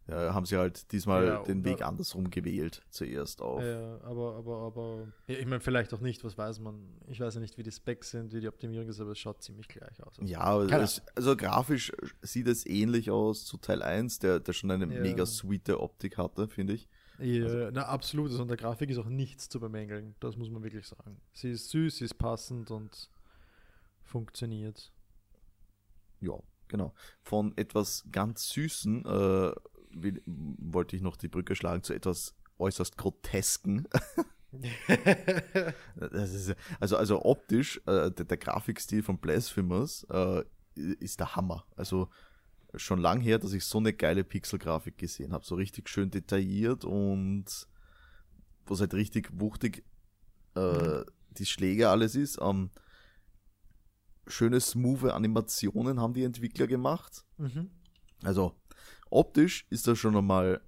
Ja, 0.09 0.35
haben 0.35 0.47
sie 0.47 0.57
halt 0.57 0.91
diesmal 0.91 1.27
Ja, 1.27 1.43
den 1.45 1.65
Weg 1.65 1.83
andersrum 1.83 2.29
gewählt, 2.31 2.83
zuerst 2.91 3.41
auf. 3.41 3.63
Ja, 3.63 4.01
aber, 4.03 4.35
aber, 4.35 4.59
aber, 4.63 5.13
ja, 5.29 5.39
ich 5.39 5.47
meine, 5.47 5.61
vielleicht 5.61 5.95
auch 5.95 6.01
nicht, 6.01 6.25
was 6.25 6.37
weiß 6.37 6.59
man. 6.59 7.01
Ich 7.07 7.21
weiß 7.21 7.35
ja 7.35 7.41
nicht, 7.41 7.57
wie 7.57 7.63
die 7.63 7.71
Specs 7.71 8.11
sind, 8.11 8.33
wie 8.33 8.41
die 8.41 8.49
Optimierung 8.49 8.89
ist, 8.89 9.01
aber 9.01 9.13
es 9.13 9.19
schaut 9.21 9.43
ziemlich 9.43 9.69
gleich 9.69 10.03
aus. 10.03 10.19
Also, 10.19 10.25
Ja, 10.31 10.61
es, 10.63 11.03
also 11.15 11.37
grafisch 11.37 11.93
sieht 12.21 12.49
es 12.49 12.67
ähnlich 12.67 13.11
aus 13.13 13.45
zu 13.45 13.59
Teil 13.59 13.81
1, 13.81 14.19
der, 14.19 14.41
der 14.41 14.53
schon 14.53 14.73
eine 14.73 14.93
Ja. 14.93 15.01
mega 15.01 15.25
sweete 15.25 15.81
Optik 15.81 16.19
hatte, 16.19 16.49
finde 16.49 16.73
ich. 16.75 16.89
Ja, 17.19 17.45
also 17.45 17.71
na, 17.73 17.83
absolut. 17.85 18.31
Also 18.31 18.43
an 18.43 18.49
der 18.49 18.57
Grafik 18.57 18.91
ist 18.91 18.99
auch 18.99 19.09
nichts 19.09 19.49
zu 19.49 19.61
bemängeln. 19.61 20.15
Das 20.21 20.37
muss 20.37 20.51
man 20.51 20.63
wirklich 20.63 20.87
sagen. 20.87 21.21
Sie 21.33 21.51
ist 21.51 21.71
süß, 21.71 21.97
sie 21.97 22.05
ist 22.05 22.19
passend 22.19 22.71
und 22.71 23.11
funktioniert. 24.03 24.93
Ja, 26.21 26.39
genau. 26.69 26.95
Von 27.23 27.57
etwas 27.57 28.05
ganz 28.11 28.49
Süßen 28.51 29.05
äh, 29.05 29.53
will, 29.91 30.23
wollte 30.27 30.97
ich 30.97 31.03
noch 31.03 31.17
die 31.17 31.29
Brücke 31.29 31.55
schlagen 31.55 31.83
zu 31.83 31.93
etwas 31.95 32.35
äußerst 32.59 32.97
Grotesken. 32.97 33.89
Ist, 36.13 36.55
also, 36.79 36.97
also 36.99 37.25
optisch, 37.25 37.79
äh, 37.87 38.11
der, 38.11 38.27
der 38.27 38.37
Grafikstil 38.37 39.03
von 39.03 39.17
Blasphemous 39.19 40.05
äh, 40.11 40.45
ist 40.75 41.21
der 41.21 41.37
Hammer. 41.37 41.65
Also 41.75 42.11
schon 42.75 43.01
lang 43.01 43.21
her, 43.21 43.39
dass 43.39 43.53
ich 43.53 43.65
so 43.65 43.79
eine 43.79 43.93
geile 43.93 44.25
Pixelgrafik 44.25 44.99
gesehen 44.99 45.33
habe. 45.33 45.45
So 45.45 45.55
richtig 45.55 45.89
schön 45.89 46.11
detailliert 46.11 46.85
und 46.85 47.45
was 48.67 48.81
halt 48.81 48.95
richtig 48.95 49.29
wuchtig 49.33 49.85
äh, 50.55 51.03
die 51.31 51.47
Schläge 51.47 51.89
alles 51.89 52.15
ist. 52.15 52.39
Ähm, 52.41 52.71
schöne, 54.27 54.61
smooth 54.61 55.05
Animationen 55.11 56.01
haben 56.01 56.15
die 56.15 56.25
Entwickler 56.25 56.67
gemacht. 56.67 57.25
Mhm. 57.39 57.71
Also 58.23 58.55
optisch 59.11 59.67
ist 59.71 59.87
das 59.87 59.99
schon 59.99 60.17
einmal 60.17 60.61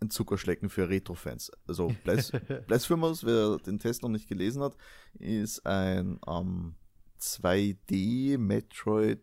ein 0.00 0.10
Zuckerschlecken 0.10 0.68
für 0.68 0.88
Retro-Fans. 0.88 1.52
Also 1.66 1.94
Blas 2.02 2.32
Blasphemous, 2.66 3.24
wer 3.24 3.58
den 3.58 3.78
Test 3.78 4.02
noch 4.02 4.08
nicht 4.08 4.28
gelesen 4.28 4.62
hat, 4.62 4.76
ist 5.18 5.64
ein 5.66 6.18
ähm, 6.26 6.74
2D 7.20 8.38
Metroid 8.38 9.20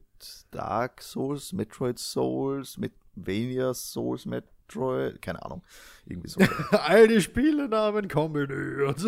Dark 0.51 1.01
Souls, 1.01 1.54
Metroid 1.54 2.00
Souls, 2.00 2.78
Metroidvania 2.78 3.74
Souls, 3.74 4.25
Metroid, 4.25 5.22
keine 5.22 5.44
Ahnung, 5.44 5.63
irgendwie 6.06 6.30
so. 6.30 6.40
All 6.72 7.08
die 7.08 7.22
Spielenamen 7.22 8.08
kombiniert. 8.08 9.01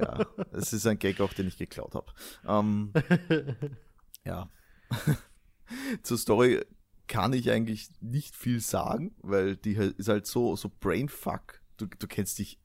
ja, 0.00 0.26
es 0.52 0.72
ist 0.72 0.86
ein 0.86 0.98
Gag 0.98 1.20
auch, 1.20 1.32
den 1.32 1.48
ich 1.48 1.56
geklaut 1.58 1.94
habe. 1.94 2.12
Ähm, 2.46 2.92
ja. 4.24 4.50
Zur 6.02 6.18
Story 6.18 6.64
kann 7.06 7.32
ich 7.32 7.50
eigentlich 7.50 7.88
nicht 8.00 8.34
viel 8.34 8.60
sagen, 8.60 9.14
weil 9.22 9.56
die 9.56 9.74
ist 9.74 10.08
halt 10.08 10.26
so, 10.26 10.56
so 10.56 10.70
Brainfuck. 10.80 11.60
Du, 11.76 11.86
du 11.86 12.06
kennst 12.06 12.38
dich 12.38 12.58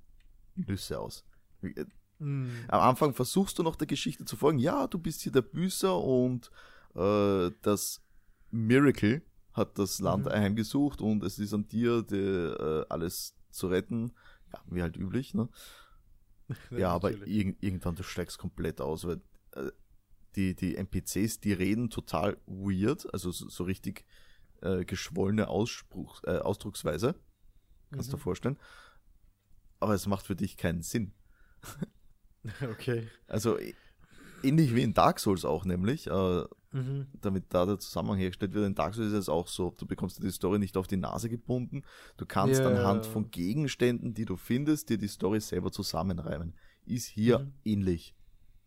Nüsse 0.56 1.00
aus. 1.00 1.24
Wie- 1.62 1.76
Hm. 2.22 2.52
Am 2.68 2.82
Anfang 2.82 3.14
versuchst 3.14 3.58
du 3.60 3.64
noch 3.64 3.78
der 3.78 3.88
Geschichte 3.88 4.26
zu 4.26 4.36
folgen. 4.36 4.60
Ja, 4.60 4.88
du 4.88 5.00
bist 5.00 5.22
hier 5.22 5.32
der 5.32 5.42
Büßer 5.42 5.98
und 5.98 6.52
äh, 6.96 7.52
das 7.62 8.02
Miracle 8.52 9.22
hat 9.54 9.78
das 9.80 10.00
Land 10.00 10.26
Mhm. 10.26 10.32
heimgesucht 10.32 11.02
und 11.02 11.24
es 11.24 11.40
ist 11.40 11.54
an 11.54 11.68
dir, 11.68 12.02
die, 12.04 12.16
äh, 12.18 12.86
alles 12.90 13.36
zu 13.52 13.68
retten. 13.68 14.12
Ja, 14.54 14.62
wie 14.68 14.82
halt 14.82 14.98
üblich, 14.98 15.34
ne? 15.34 15.50
Ja, 16.72 16.92
aber 16.92 17.12
irg 17.28 17.58
irgendwann 17.62 17.96
du 17.96 18.04
steigst 18.04 18.38
komplett 18.40 18.82
aus, 18.82 19.06
weil 19.06 19.22
äh, 19.52 19.72
die, 20.36 20.56
die 20.56 20.76
NPCs, 20.76 21.40
die 21.40 21.54
reden 21.54 21.90
total 21.90 22.38
weird, 22.48 23.12
also 23.14 23.32
so, 23.32 23.50
so 23.50 23.64
richtig 23.64 24.06
äh, 24.62 24.86
geschwollene 24.86 25.48
Ausspruch, 25.48 26.24
äh, 26.24 26.38
Ausdrucksweise. 26.40 27.16
Kannst 27.92 28.12
du 28.12 28.18
dir 28.18 28.20
Mhm. 28.20 28.24
vorstellen. 28.24 28.60
Aber 29.80 29.94
es 29.94 30.08
macht 30.08 30.26
für 30.28 30.36
dich 30.36 30.58
keinen 30.58 30.82
Sinn. 30.82 31.14
Okay. 32.64 33.08
Also 33.28 33.58
ähnlich 34.44 34.74
wie 34.74 34.82
in 34.84 34.94
Dark 34.94 35.20
Souls 35.20 35.44
auch 35.46 35.66
nämlich, 35.66 36.08
äh, 36.08 36.44
Mhm. 36.72 37.08
damit 37.22 37.46
da 37.50 37.66
der 37.66 37.80
Zusammenhang 37.80 38.20
hergestellt 38.20 38.54
wird. 38.54 38.68
In 38.68 38.76
Dark 38.76 38.94
Souls 38.94 39.08
ist 39.08 39.14
es 39.18 39.30
auch 39.30 39.48
so, 39.48 39.74
du 39.78 39.88
bekommst 39.88 40.22
die 40.22 40.30
Story 40.32 40.60
nicht 40.60 40.78
auf 40.78 40.86
die 40.86 40.98
Nase 40.98 41.28
gebunden. 41.28 41.82
Du 42.18 42.26
kannst 42.28 42.62
Ja. 42.64 42.68
anhand 42.70 43.08
von 43.08 43.32
Gegenständen, 43.32 44.14
die 44.14 44.26
du 44.26 44.36
findest, 44.36 44.90
dir 44.90 44.98
die 45.00 45.08
Story 45.08 45.40
selber 45.42 45.72
zusammenreimen. 45.72 46.54
Ist 46.86 47.08
hier 47.08 47.40
Mhm. 47.40 47.54
ähnlich. 47.66 48.16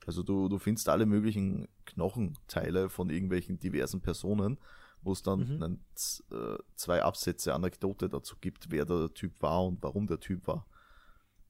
Also 0.04 0.24
du, 0.24 0.48
du 0.48 0.58
findest 0.58 0.88
alle 0.88 1.06
möglichen 1.06 1.68
Knochenteile 1.84 2.88
von 2.90 3.08
irgendwelchen 3.08 3.60
diversen 3.60 4.00
Personen, 4.00 4.58
wo 5.02 5.12
es 5.12 5.22
dann 5.22 5.40
Mhm. 5.56 5.62
einen, 5.62 5.84
äh, 6.32 6.58
zwei 6.74 7.02
Absätze 7.04 7.54
Anekdote 7.54 8.08
dazu 8.08 8.36
gibt, 8.40 8.70
wer 8.72 8.84
der 8.84 9.14
Typ 9.14 9.40
war 9.42 9.64
und 9.64 9.80
warum 9.82 10.08
der 10.08 10.18
Typ 10.18 10.46
war. 10.48 10.66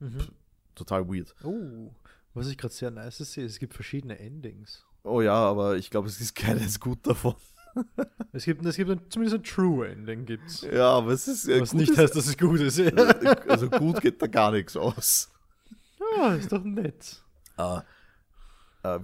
Mhm. 0.01 0.19
Total 0.75 1.09
weird. 1.09 1.35
Oh, 1.45 1.95
was 2.35 2.49
ich 2.49 2.59
gerade 2.59 2.75
sehr 2.75 2.91
nice 2.91 3.19
sehe, 3.19 3.45
es 3.47 3.59
gibt 3.59 3.73
verschiedene 3.75 4.19
Endings. 4.19 4.85
Oh 5.05 5.21
ja, 5.21 5.35
aber 5.35 5.77
ich 5.77 5.91
glaube, 5.91 6.09
es 6.09 6.21
ist 6.21 6.35
keines 6.35 6.79
gut 6.81 7.07
davon. 7.07 7.35
Es 8.33 8.45
gibt, 8.45 8.65
es 8.67 8.77
gibt 8.77 8.91
ein, 8.91 9.01
zumindest 9.09 9.37
ein 9.39 9.45
True 9.45 9.89
Ending 9.89 10.27
gibt's. 10.27 10.61
Ja, 10.61 10.91
aber 10.91 11.13
es 11.13 11.27
ist 11.27 11.49
äh, 11.49 11.61
Was 11.61 11.73
nicht 11.73 11.97
heißt, 11.97 12.15
dass 12.15 12.27
es 12.27 12.37
gut 12.37 12.61
ist. 12.61 12.79
ja, 12.79 12.91
also 13.49 13.71
gut 13.71 14.01
geht 14.01 14.21
da 14.21 14.27
gar 14.27 14.51
nichts 14.53 14.77
aus. 14.77 15.31
ist 16.39 16.53
doch 16.53 16.63
nett. 16.63 17.23
Äh, 17.57 17.81
äh, 18.83 19.01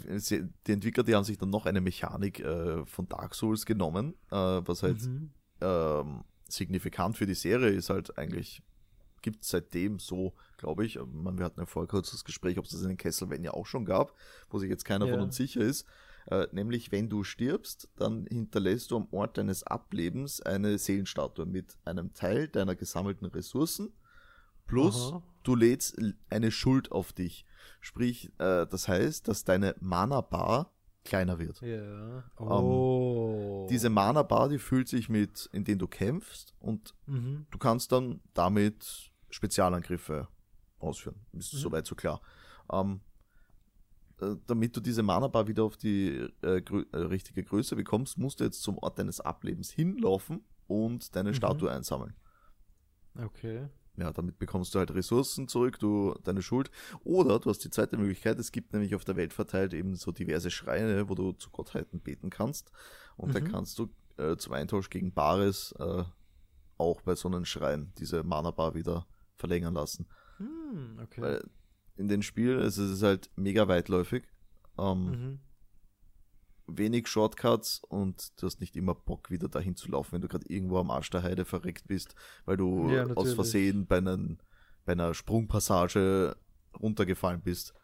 die 0.66 0.72
Entwickler, 0.72 1.02
die 1.04 1.14
haben 1.14 1.24
sich 1.24 1.38
dann 1.38 1.50
noch 1.50 1.64
eine 1.66 1.80
Mechanik 1.80 2.40
äh, 2.40 2.84
von 2.84 3.08
Dark 3.08 3.34
Souls 3.34 3.64
genommen, 3.64 4.14
äh, 4.30 4.34
was 4.36 4.82
halt 4.82 5.00
Mhm. 5.02 5.30
ähm, 5.62 6.24
signifikant 6.48 7.16
für 7.16 7.26
die 7.26 7.34
Serie 7.34 7.70
ist 7.70 7.88
halt 7.90 8.18
eigentlich, 8.18 8.62
gibt 9.22 9.42
es 9.42 9.50
seitdem 9.50 9.98
so, 9.98 10.34
glaube 10.56 10.84
ich. 10.84 10.98
Man, 11.12 11.38
wir 11.38 11.44
hatten 11.44 11.64
kurz 11.66 12.10
das 12.10 12.24
Gespräch, 12.24 12.58
ob 12.58 12.64
es 12.64 12.72
das 12.72 12.82
in 12.82 12.88
den 12.88 12.96
Castlevania 12.96 13.52
auch 13.52 13.66
schon 13.66 13.84
gab, 13.84 14.14
wo 14.50 14.58
sich 14.58 14.70
jetzt 14.70 14.84
keiner 14.84 15.06
von 15.06 15.18
Ja. 15.18 15.22
uns 15.24 15.36
sicher 15.36 15.60
ist. 15.60 15.86
Äh, 16.26 16.46
nämlich, 16.52 16.92
wenn 16.92 17.08
du 17.08 17.24
stirbst, 17.24 17.88
dann 17.96 18.26
hinterlässt 18.26 18.90
du 18.90 18.96
am 18.96 19.08
Ort 19.12 19.38
deines 19.38 19.62
Ablebens 19.62 20.42
eine 20.42 20.76
Seelenstatue 20.76 21.46
mit 21.46 21.76
einem 21.84 22.12
Teil 22.12 22.48
deiner 22.48 22.74
gesammelten 22.76 23.26
Ressourcen 23.26 23.92
plus 24.66 25.12
Aha. 25.12 25.22
du 25.42 25.54
lädst 25.54 25.96
eine 26.28 26.50
Schuld 26.50 26.92
auf 26.92 27.12
dich. 27.14 27.46
Sprich, 27.80 28.26
äh, 28.38 28.66
das 28.66 28.88
heißt, 28.88 29.26
dass 29.26 29.44
deine 29.44 29.74
Mana-Bar 29.80 30.70
kleiner 31.08 31.38
wird. 31.38 31.60
Ja. 31.60 32.22
Oh. 32.38 33.66
Diese 33.70 33.90
Mana-Bar, 33.90 34.48
die 34.48 34.58
füllt 34.58 34.88
sich 34.88 35.08
mit, 35.08 35.48
indem 35.52 35.78
du 35.78 35.86
kämpfst 35.88 36.54
und 36.60 36.94
Mhm. 37.06 37.46
du 37.50 37.58
kannst 37.58 37.90
dann 37.92 38.20
damit 38.34 39.10
Spezialangriffe 39.30 40.28
ausführen. 40.78 41.16
Ist 41.32 41.54
Mhm. 41.54 41.58
soweit 41.58 41.86
so 41.86 41.94
klar. 41.94 42.20
Ähm, 42.72 43.00
äh, 44.20 44.36
damit 44.46 44.76
du 44.76 44.80
diese 44.80 45.02
Mana-Bar 45.02 45.46
wieder 45.48 45.64
auf 45.64 45.76
die 45.76 46.28
äh, 46.42 46.60
grö 46.62 46.84
äh, 46.92 46.96
richtige 46.98 47.42
Größe 47.42 47.74
bekommst, 47.76 48.18
musst 48.18 48.40
du 48.40 48.44
jetzt 48.44 48.62
zum 48.62 48.78
Ort 48.78 48.98
deines 48.98 49.20
Ablebens 49.20 49.70
hinlaufen 49.70 50.44
und 50.66 51.14
deine 51.16 51.30
Mhm. 51.30 51.34
Statue 51.34 51.70
einsammeln. 51.70 52.14
Okay. 53.16 53.68
Ja, 53.98 54.12
damit 54.12 54.38
bekommst 54.38 54.74
du 54.74 54.78
halt 54.78 54.94
Ressourcen 54.94 55.48
zurück, 55.48 55.78
du 55.78 56.14
deine 56.22 56.40
Schuld. 56.42 56.70
Oder 57.02 57.38
du 57.40 57.50
hast 57.50 57.64
die 57.64 57.70
zweite 57.70 57.96
Möglichkeit, 57.96 58.38
es 58.38 58.52
gibt 58.52 58.72
nämlich 58.72 58.94
auf 58.94 59.04
der 59.04 59.16
Welt 59.16 59.32
verteilt 59.32 59.74
eben 59.74 59.96
so 59.96 60.12
diverse 60.12 60.50
Schreine, 60.50 61.08
wo 61.08 61.14
du 61.14 61.32
zu 61.32 61.50
Gottheiten 61.50 62.00
beten 62.00 62.30
kannst. 62.30 62.70
Und 63.16 63.34
dann 63.34 63.42
Mhm. 63.44 63.48
kannst 63.48 63.78
du 63.78 63.88
äh, 64.16 64.36
zum 64.36 64.52
Eintausch 64.52 64.88
gegen 64.90 65.12
Bares 65.12 65.72
äh, 65.78 66.04
auch 66.76 67.00
bei 67.02 67.14
so 67.16 67.28
einem 67.28 67.44
Schrein 67.44 67.92
diese 67.98 68.22
Mana-Bar 68.22 68.74
wieder 68.74 69.06
verlängern 69.36 69.74
lassen. 69.74 70.06
Hm, 70.38 71.00
okay. 71.02 71.20
Weil 71.20 71.44
in 71.96 72.06
den 72.08 72.22
Spielen, 72.22 72.60
also 72.60 72.84
es 72.84 72.90
ist 72.92 73.02
halt 73.02 73.30
mega 73.36 73.66
weitläufig. 73.66 74.24
Ähm, 74.78 75.04
mhm. 75.04 75.40
Wenig 76.68 77.08
Shortcuts 77.08 77.82
und 77.88 78.40
du 78.40 78.46
hast 78.46 78.60
nicht 78.60 78.76
immer 78.76 78.94
Bock, 78.94 79.30
wieder 79.30 79.48
dahin 79.48 79.74
zu 79.76 79.90
laufen, 79.90 80.12
wenn 80.12 80.20
du 80.20 80.28
gerade 80.28 80.46
irgendwo 80.48 80.78
am 80.78 80.90
Arsch 80.90 81.10
der 81.10 81.22
Heide 81.22 81.44
verreckt 81.44 81.88
bist, 81.88 82.14
weil 82.44 82.56
du 82.56 82.90
Ja, 82.90 83.06
aus. 83.06 83.32
Versehen 83.32 83.86
bei, 83.86 83.98
einen, 83.98 84.38
bei 84.84 84.92
einer 84.92 85.14
Sprungpassage 85.14 86.36
runtergefallen 86.78 87.40
bist. 87.42 87.74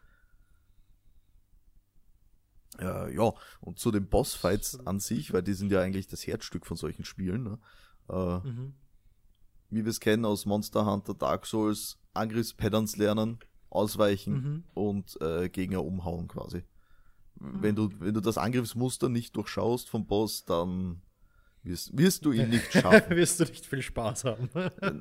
Äh, 2.79 3.15
ja, 3.15 3.33
und 3.61 3.79
zu 3.79 3.91
den 3.91 4.07
Bossfights 4.09 4.85
an 4.85 4.99
sich, 4.99 5.31
weil 5.33 5.43
die 5.43 5.53
sind 5.53 5.71
ja 5.71 5.81
eigentlich 5.81 6.07
das 6.07 6.27
Herzstück 6.27 6.65
von 6.65 6.77
solchen 6.77 7.05
Spielen. 7.05 7.43
Ne? 7.43 7.59
Äh, 8.09 8.47
Mhm. 8.47 8.75
wie 9.69 9.83
wir 9.83 9.89
es 9.89 9.99
kennen 9.99 10.25
aus 10.25 10.45
Monster 10.45 10.85
Hunter, 10.85 11.13
Dark 11.13 11.45
Souls, 11.45 11.97
Angriffspatterns 12.13 12.97
lernen, 12.97 13.39
ausweichen 13.69 14.33
Mhm. 14.33 14.63
und 14.73 15.21
äh, 15.21 15.49
Gegner 15.49 15.83
umhauen 15.83 16.27
quasi. 16.27 16.63
Wenn 17.39 17.75
du, 17.75 17.89
wenn 17.99 18.13
du 18.13 18.21
das 18.21 18.37
Angriffsmuster 18.37 19.09
nicht 19.09 19.35
durchschaust 19.35 19.89
vom 19.89 20.05
Boss, 20.05 20.45
dann 20.45 21.01
wirst, 21.63 21.97
wirst 21.97 22.25
du 22.25 22.31
ihn 22.31 22.49
nicht 22.49 22.71
schaffen. 22.71 23.09
Wirst 23.15 23.39
du 23.39 23.45
nicht 23.45 23.65
viel 23.65 23.81
Spaß 23.81 24.23
haben. 24.23 24.49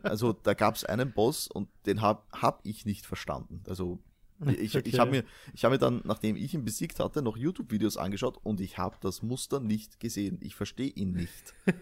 also 0.03 0.33
da 0.33 0.55
gab 0.55 0.77
es 0.77 0.85
einen 0.85 1.13
Boss 1.13 1.47
und 1.47 1.69
den 1.87 2.01
habe 2.01 2.23
hab 2.33 2.61
ich 2.65 2.87
nicht 2.87 3.07
verstanden. 3.07 3.63
Also 3.69 4.01
ich, 4.47 4.75
ich 4.75 4.77
Okay. 4.77 4.99
habe 4.99 5.11
mir, 5.13 5.25
ich 5.55 5.65
hab 5.65 5.71
mir 5.71 5.79
dann, 5.79 6.01
nachdem 6.05 6.35
ich 6.37 6.55
ihn 6.55 6.65
besiegt 6.65 6.99
hatte, 6.99 7.23
noch 7.23 7.37
YouTube-Videos 7.37 7.97
angeschaut 7.97 8.39
und 8.43 8.61
ich 8.61 8.79
habe 8.79 8.97
das 9.01 9.23
Muster 9.23 9.61
nicht 9.61 10.01
gesehen. 10.01 10.39
Ich 10.41 10.57
verstehe 10.57 10.91
ihn 10.91 11.13
nicht. 11.13 11.55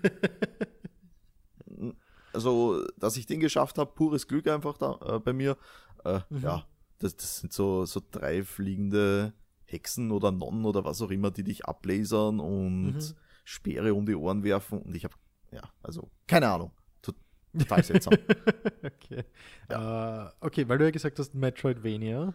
also, 2.32 2.84
dass 2.98 3.16
ich 3.16 3.26
den 3.26 3.40
geschafft 3.40 3.78
habe, 3.78 3.92
pures 3.94 4.28
Glück 4.28 4.46
einfach 4.48 4.78
da 4.78 4.98
äh, 5.16 5.18
bei 5.18 5.32
mir. 5.32 5.56
Äh, 6.04 6.20
Mhm. 6.30 6.42
Ja, 6.42 6.66
das, 6.98 7.16
das 7.16 7.40
sind 7.40 7.52
so, 7.52 7.84
so 7.84 8.00
drei 8.10 8.44
fliegende 8.44 9.32
Hexen 9.72 10.10
oder 10.12 10.30
Nonnen 10.30 10.64
oder 10.64 10.84
was 10.84 11.02
auch 11.02 11.10
immer, 11.10 11.30
die 11.30 11.42
dich 11.44 11.64
ablasern 11.66 12.38
und 12.40 12.94
Mhm. 12.94 13.00
Speere 13.44 13.94
um 13.94 14.06
die 14.06 14.14
Ohren 14.14 14.44
werfen. 14.44 14.80
Und 14.82 14.94
ich 14.94 15.02
habe, 15.04 15.14
ja, 15.50 15.62
also, 15.82 16.08
keine 16.28 16.48
Ahnung. 16.48 16.70
Tot- 17.02 17.16
Total 17.58 17.82
seltsam. 17.82 18.12
okay. 18.84 19.24
Äh, 19.68 20.28
okay, 20.40 20.68
weil 20.68 20.78
du 20.78 20.84
ja 20.84 20.90
gesagt 20.92 21.18
hast, 21.18 21.34
Metroidvania, 21.34 22.32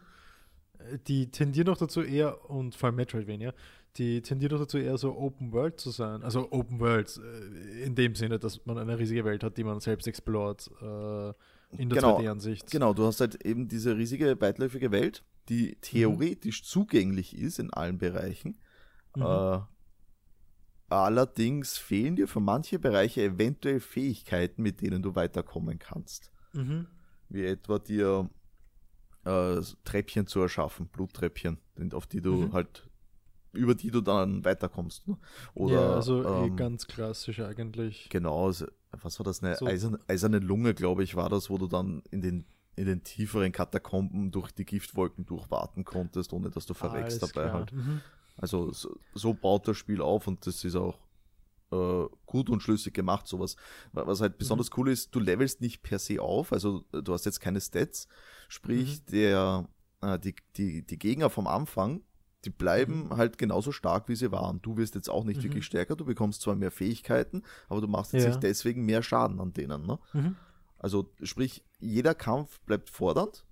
die 1.07 1.31
tendieren 1.31 1.69
auch 1.69 1.77
dazu 1.77 2.01
eher, 2.01 2.49
und 2.49 2.75
vor 2.75 2.87
allem 2.87 2.95
Metroidvania, 2.97 3.53
die 3.97 4.21
tendieren 4.21 4.55
auch 4.57 4.59
dazu 4.61 4.77
eher 4.77 4.97
so 4.97 5.15
Open 5.17 5.51
World 5.53 5.79
zu 5.79 5.89
sein. 5.91 6.23
Also 6.23 6.51
Open 6.51 6.79
World 6.79 7.19
äh, 7.23 7.83
in 7.83 7.95
dem 7.95 8.13
Sinne, 8.15 8.37
dass 8.37 8.65
man 8.65 8.77
eine 8.77 8.99
riesige 8.99 9.23
Welt 9.25 9.43
hat, 9.43 9.57
die 9.57 9.63
man 9.63 9.79
selbst 9.79 10.07
explort 10.07 10.69
äh, 10.81 11.33
in 11.71 11.89
der 11.89 11.99
Genau. 11.99 12.19
2D-Ansicht. 12.19 12.71
Genau, 12.71 12.93
du 12.93 13.05
hast 13.05 13.19
halt 13.21 13.43
eben 13.45 13.67
diese 13.67 13.95
riesige, 13.97 14.39
weitläufige 14.39 14.91
Welt, 14.91 15.23
die 15.49 15.75
theoretisch 15.81 16.63
zugänglich 16.63 17.37
ist 17.37 17.59
in 17.59 17.71
allen 17.73 17.97
Bereichen. 17.97 18.57
Mhm. 19.15 19.21
Äh, 19.23 19.59
allerdings 20.89 21.77
fehlen 21.77 22.15
dir 22.15 22.27
für 22.27 22.39
manche 22.39 22.79
Bereiche 22.79 23.23
eventuell 23.23 23.79
Fähigkeiten, 23.79 24.61
mit 24.61 24.81
denen 24.81 25.01
du 25.01 25.15
weiterkommen 25.15 25.79
kannst. 25.79 26.31
Mhm. 26.53 26.87
Wie 27.29 27.45
etwa 27.45 27.79
dir 27.79 28.29
äh, 29.25 29.59
Treppchen 29.83 30.27
zu 30.27 30.39
erschaffen, 30.39 30.87
Bluttreppchen, 30.87 31.57
auf 31.91 32.07
die 32.07 32.21
du 32.21 32.33
Mhm. 32.33 32.53
halt, 32.53 32.89
über 33.51 33.75
die 33.75 33.91
du 33.91 33.99
dann 34.01 34.45
weiterkommst. 34.45 35.07
Ne? 35.07 35.17
Oder 35.53 35.73
ja, 35.73 35.93
also 35.95 36.23
eh 36.23 36.47
ähm, 36.47 36.55
ganz 36.55 36.87
klassisch 36.87 37.39
eigentlich. 37.41 38.07
Genau, 38.09 38.51
so- 38.51 38.67
was 39.01 39.19
war 39.19 39.23
das? 39.23 39.41
Eine 39.43 39.55
So- 39.55 39.65
eiserne, 39.67 39.99
eiserne 40.07 40.39
Lunge, 40.39 40.73
glaube 40.73 41.03
ich, 41.03 41.15
war 41.15 41.29
das, 41.29 41.49
wo 41.49 41.57
du 41.57 41.67
dann 41.67 42.01
in 42.11 42.21
den, 42.21 42.45
in 42.75 42.85
den 42.85 43.03
tieferen 43.03 43.51
Katakomben 43.51 44.31
durch 44.31 44.51
die 44.51 44.65
Giftwolken 44.65 45.25
durchwarten 45.25 45.83
konntest, 45.85 46.33
ohne 46.33 46.49
dass 46.49 46.65
du 46.65 46.73
verreckst 46.73 47.21
Alles 47.21 47.31
dabei 47.33 47.47
klar. 47.49 47.53
halt. 47.59 47.73
Mhm. 47.73 48.01
Also 48.37 48.71
so, 48.71 48.95
so 49.13 49.33
baut 49.33 49.67
das 49.67 49.77
Spiel 49.77 50.01
auf 50.01 50.27
und 50.27 50.45
das 50.45 50.63
ist 50.63 50.75
auch 50.75 50.99
äh, 51.71 52.05
gut 52.25 52.49
und 52.49 52.61
schlüssig 52.61 52.93
gemacht, 52.93 53.27
sowas. 53.27 53.55
Wa- 53.93 54.05
Was 54.07 54.21
halt 54.21 54.37
besonders 54.37 54.69
cool 54.77 54.89
ist, 54.89 55.13
du 55.15 55.19
levelst 55.19 55.59
nicht 55.59 55.81
per 55.83 55.99
se 55.99 56.21
auf, 56.21 56.53
also 56.53 56.85
äh, 56.93 57.01
du 57.01 57.13
hast 57.13 57.25
jetzt 57.25 57.39
keine 57.41 57.59
Stats, 57.59 58.07
sprich 58.47 59.03
der, 59.05 59.67
äh, 60.01 60.17
die, 60.19 60.35
die, 60.55 60.85
die 60.85 60.97
Gegner 60.99 61.29
vom 61.29 61.47
Anfang, 61.47 62.03
die 62.45 62.49
bleiben 62.49 63.09
halt 63.15 63.37
genauso 63.37 63.71
stark, 63.71 64.07
wie 64.09 64.15
sie 64.15 64.31
waren. 64.31 64.61
Du 64.61 64.77
wirst 64.77 64.95
jetzt 64.95 65.09
auch 65.09 65.23
nicht 65.23 65.37
Mhm. 65.39 65.43
wirklich 65.43 65.65
stärker, 65.65 65.95
du 65.95 66.05
bekommst 66.05 66.41
zwar 66.41 66.55
mehr 66.55 66.71
Fähigkeiten, 66.71 67.43
aber 67.67 67.81
du 67.81 67.87
machst 67.87 68.13
jetzt 68.13 68.23
Ja. 68.23 68.29
nicht 68.29 68.43
deswegen 68.43 68.85
mehr 68.85 69.01
Schaden 69.03 69.39
an 69.39 69.53
denen. 69.53 69.85
Ne? 69.85 69.99
Mhm. 70.13 70.35
Also 70.77 71.11
sprich, 71.23 71.63
jeder 71.79 72.13
Kampf 72.13 72.59
bleibt 72.61 72.89
fordernd, 72.89 73.45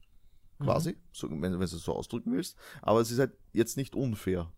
Mhm. 0.60 0.63
quasi, 0.65 0.98
so, 1.12 1.30
wenn, 1.30 1.42
wenn 1.42 1.51
du 1.51 1.60
es 1.63 1.72
so 1.72 1.94
ausdrücken 1.96 2.32
willst, 2.32 2.58
aber 2.82 3.01
es 3.01 3.12
ist 3.12 3.20
halt 3.20 3.34
jetzt 3.54 3.75
nicht 3.77 3.96
unfair. 3.96 4.51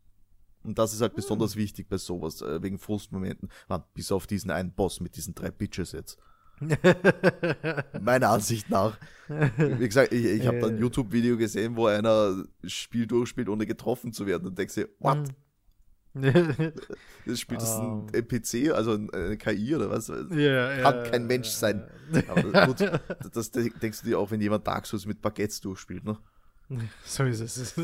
Und 0.64 0.78
das 0.78 0.94
ist 0.94 1.00
halt 1.02 1.16
besonders 1.16 1.56
Mhm. 1.56 1.60
wichtig 1.60 1.88
bei 1.88 1.98
sowas, 1.98 2.42
äh, 2.42 2.62
wegen 2.62 2.78
Frustmomenten. 2.78 3.50
Man, 3.70 3.84
bis 3.94 4.12
auf 4.12 4.28
diesen 4.28 4.52
einen 4.52 4.74
Boss 4.74 5.00
mit 5.00 5.16
diesen 5.16 5.34
drei 5.34 5.50
Bitches 5.50 5.94
jetzt. 5.94 6.18
Meiner 8.02 8.30
Ansicht 8.30 8.70
nach. 8.70 8.98
Wie 9.58 9.88
gesagt, 9.88 10.12
ich, 10.14 10.26
ich 10.26 10.48
habe 10.48 10.60
da 10.60 10.68
ein 10.68 10.78
Äh. 10.78 10.82
YouTube-Video 10.82 11.38
gesehen, 11.38 11.76
wo 11.76 11.88
einer 11.88 12.44
Spiel 12.66 13.06
durchspielt, 13.08 13.50
ohne 13.50 13.66
getroffen 13.66 14.14
zu 14.14 14.26
werden. 14.26 14.48
Und 14.48 14.58
denkst 14.58 14.76
dir, 14.76 14.90
what? 15.00 15.18
Mhm. 15.18 15.34
Das 17.28 17.40
spielt 17.40 17.62
das 17.62 17.78
ein 17.78 18.08
Ähm. 18.14 18.24
NPC, 18.24 18.72
also 18.72 18.94
ein- 18.94 19.10
eine 19.12 19.38
KI 19.38 19.76
oder 19.76 19.90
was? 19.92 20.08
ja, 20.08 20.82
Kann 20.82 21.04
kein 21.12 21.28
Mensch 21.28 21.50
sein. 21.50 21.88
Aber 22.28 22.66
gut, 22.68 22.80
das 23.34 23.52
denkst 23.52 24.02
du 24.02 24.08
dir 24.08 24.18
auch, 24.18 24.32
wenn 24.32 24.42
jemand 24.42 24.66
Dark 24.66 24.88
Souls 24.88 25.06
mit 25.06 25.22
Baguettes 25.22 25.62
durchspielt, 25.62 26.06
ne? 26.06 26.18
So 27.06 27.24
ist 27.24 27.40
es. 27.42 27.76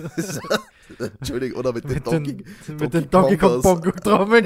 Entschuldigung, 1.20 1.60
oder 1.60 1.74
mit, 1.74 1.84
den 1.86 1.94
mit 1.94 2.08
Donkey, 2.08 2.38
den, 2.38 2.76
mit 2.78 2.94
den 2.94 3.10
Donkey 3.10 3.38
Kong. 3.38 3.62
Bongo 3.62 3.92
Trommeln. 3.92 4.46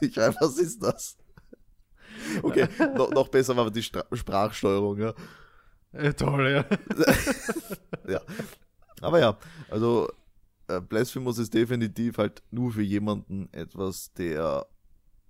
Ich 0.00 0.14
schreibe, 0.14 0.36
was 0.40 0.58
ist 0.58 0.82
das? 0.82 1.16
Okay, 2.42 2.68
no, 2.96 3.08
noch 3.10 3.28
besser 3.28 3.56
war 3.56 3.70
die 3.70 3.82
Stra 3.82 4.04
Sprachsteuerung, 4.12 4.98
ja. 4.98 5.14
ja. 5.92 6.12
Toll, 6.12 6.50
ja. 6.50 6.64
ja. 8.08 8.20
Aber 9.00 9.20
ja, 9.20 9.38
also 9.70 10.08
äh, 10.68 10.80
Blasphemous 10.80 11.38
ist 11.38 11.54
definitiv 11.54 12.18
halt 12.18 12.42
nur 12.50 12.72
für 12.72 12.82
jemanden 12.82 13.52
etwas, 13.52 14.12
der 14.14 14.66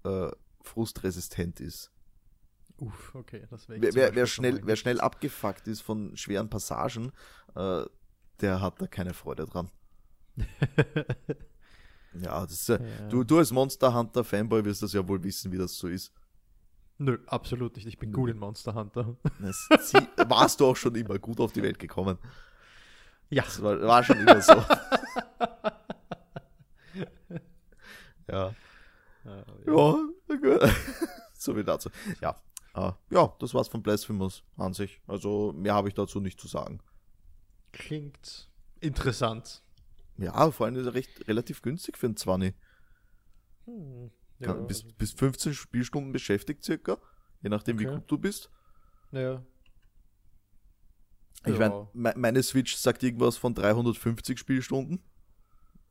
äh, 0.04 0.30
frustresistent 0.62 1.60
ist. 1.60 1.90
Uff, 2.78 3.14
okay, 3.14 3.46
das 3.50 3.68
wäre 3.68 3.80
Wer, 3.80 3.94
wer, 3.94 4.14
wer, 4.14 4.26
schnell, 4.26 4.60
wer 4.64 4.76
schnell 4.76 5.00
abgefuckt 5.00 5.66
ist 5.66 5.80
von 5.80 6.16
schweren 6.16 6.50
Passagen, 6.50 7.12
äh, 7.54 7.84
der 8.40 8.60
hat 8.60 8.80
da 8.80 8.86
keine 8.86 9.14
Freude 9.14 9.46
dran. 9.46 9.70
Ja, 12.22 12.42
das 12.42 12.52
ist, 12.52 12.68
äh, 12.70 12.78
Ja. 12.82 13.08
Du, 13.08 13.24
du 13.24 13.38
als 13.38 13.52
Monster 13.52 13.92
Hunter 13.92 14.24
Fanboy 14.24 14.64
wirst 14.64 14.82
das 14.82 14.92
ja 14.92 15.06
wohl 15.06 15.22
wissen, 15.22 15.52
wie 15.52 15.58
das 15.58 15.76
so 15.76 15.88
ist. 15.88 16.12
Nö, 16.98 17.18
absolut 17.26 17.76
nicht. 17.76 17.86
Ich 17.86 17.98
bin 17.98 18.12
gut 18.12 18.30
in 18.30 18.38
Monster 18.38 18.74
Hunter. 18.74 19.16
Das 19.38 19.68
warst 20.28 20.60
du 20.60 20.66
auch 20.66 20.76
schon 20.76 20.94
immer 20.94 21.18
gut 21.18 21.40
auf 21.40 21.52
die 21.52 21.62
Welt 21.62 21.78
gekommen. 21.78 22.18
Ja. 23.28 23.42
Das 23.42 23.62
war, 23.62 23.80
war 23.82 24.02
schon 24.02 24.18
immer 24.18 24.40
so. 24.40 24.52
ja. 28.28 28.54
Ja, 29.24 29.44
gut. 29.66 30.14
so 31.34 31.54
viel 31.54 31.64
dazu. 31.64 31.90
Ja. 32.20 32.36
Äh, 32.74 32.92
ja, 33.10 33.34
das 33.38 33.52
war's 33.54 33.68
von 33.68 33.82
Blasphemous 33.82 34.42
an 34.56 34.72
sich. 34.72 35.00
Also 35.06 35.52
mehr 35.52 35.74
habe 35.74 35.88
ich 35.88 35.94
dazu 35.94 36.20
nicht 36.20 36.40
zu 36.40 36.48
sagen. 36.48 36.80
Klingt 37.72 38.48
interessant. 38.80 39.62
Ja, 40.18 40.50
vor 40.50 40.66
allem 40.66 40.76
ist 40.76 40.86
er 40.86 40.94
recht 40.94 41.28
relativ 41.28 41.60
günstig 41.62 41.98
für 41.98 42.06
ein 42.06 42.16
20. 42.16 42.54
Hm. 43.66 44.10
Ja, 44.38 44.52
bis, 44.52 44.84
bis 44.84 45.12
15 45.12 45.54
Spielstunden 45.54 46.12
beschäftigt 46.12 46.62
circa. 46.64 46.98
Je 47.42 47.48
nachdem, 47.48 47.78
wie 47.78 47.86
Okay. 47.86 47.96
gut 47.96 48.10
du 48.10 48.18
bist. 48.18 48.50
ja. 49.12 49.42
Ich 51.44 51.52
Ja. 51.52 51.58
meine, 51.60 51.88
me 51.92 52.12
meine 52.16 52.42
Switch 52.42 52.74
sagt 52.74 53.02
irgendwas 53.04 53.36
von 53.36 53.54
350 53.54 54.36
Spielstunden. 54.38 55.00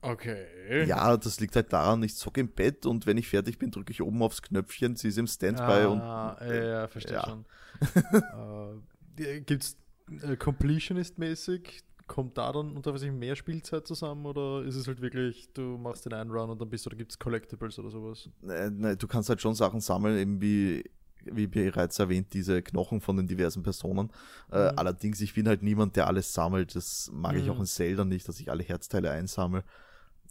Okay. 0.01 0.85
Ja, 0.85 1.15
das 1.17 1.39
liegt 1.39 1.55
halt 1.55 1.71
daran, 1.73 2.03
ich 2.03 2.15
zocke 2.15 2.41
im 2.41 2.49
Bett 2.49 2.85
und 2.85 3.05
wenn 3.07 3.17
ich 3.17 3.27
fertig 3.29 3.57
bin, 3.57 3.71
drücke 3.71 3.91
ich 3.91 4.01
oben 4.01 4.21
aufs 4.21 4.41
Knöpfchen, 4.41 4.95
sie 4.97 5.07
ist 5.07 5.17
im 5.17 5.27
Standby 5.27 5.63
ah, 5.63 5.87
und. 5.87 6.47
ja, 6.47 6.53
ja, 6.53 6.87
verstehe 6.87 7.13
ja. 7.15 7.23
schon. 7.23 7.45
äh, 9.17 9.39
gibt's 9.41 9.77
äh, 10.21 10.35
Completionist-mäßig? 10.35 11.81
Kommt 12.07 12.37
da 12.37 12.51
dann 12.51 12.75
unter 12.75 12.93
was 12.93 13.01
ich 13.01 13.11
mehr 13.11 13.35
Spielzeit 13.35 13.87
zusammen 13.87 14.25
oder 14.27 14.63
ist 14.63 14.75
es 14.75 14.87
halt 14.87 15.01
wirklich, 15.01 15.49
du 15.53 15.61
machst 15.77 16.05
den 16.05 16.13
einen 16.13 16.29
Run 16.29 16.51
und 16.51 16.61
dann 16.61 16.69
bist 16.69 16.85
du, 16.85 16.89
oder 16.89 16.97
gibt 16.97 17.11
es 17.11 17.17
Collectibles 17.19 17.79
oder 17.79 17.89
sowas? 17.89 18.29
Äh, 18.47 18.69
ne, 18.69 18.95
du 18.95 19.07
kannst 19.07 19.29
halt 19.29 19.41
schon 19.41 19.55
Sachen 19.55 19.79
sammeln, 19.81 20.15
eben 20.19 20.39
wie, 20.39 20.83
wie 21.23 21.47
bereits 21.47 21.97
erwähnt, 21.97 22.33
diese 22.33 22.61
Knochen 22.61 23.01
von 23.01 23.17
den 23.17 23.25
diversen 23.25 23.63
Personen. 23.63 24.11
Äh, 24.51 24.71
Mhm. 24.71 24.77
allerdings, 24.77 25.19
ich 25.21 25.33
bin 25.33 25.47
halt 25.47 25.63
niemand, 25.63 25.95
der 25.95 26.05
alles 26.05 26.31
sammelt. 26.31 26.75
Das 26.75 27.09
mag 27.11 27.35
ich 27.37 27.45
Mhm. 27.45 27.51
auch 27.51 27.59
in 27.59 27.65
Zelda 27.65 28.05
nicht, 28.05 28.27
dass 28.27 28.39
ich 28.39 28.51
alle 28.51 28.61
Herzteile 28.61 29.09
einsammle. 29.09 29.63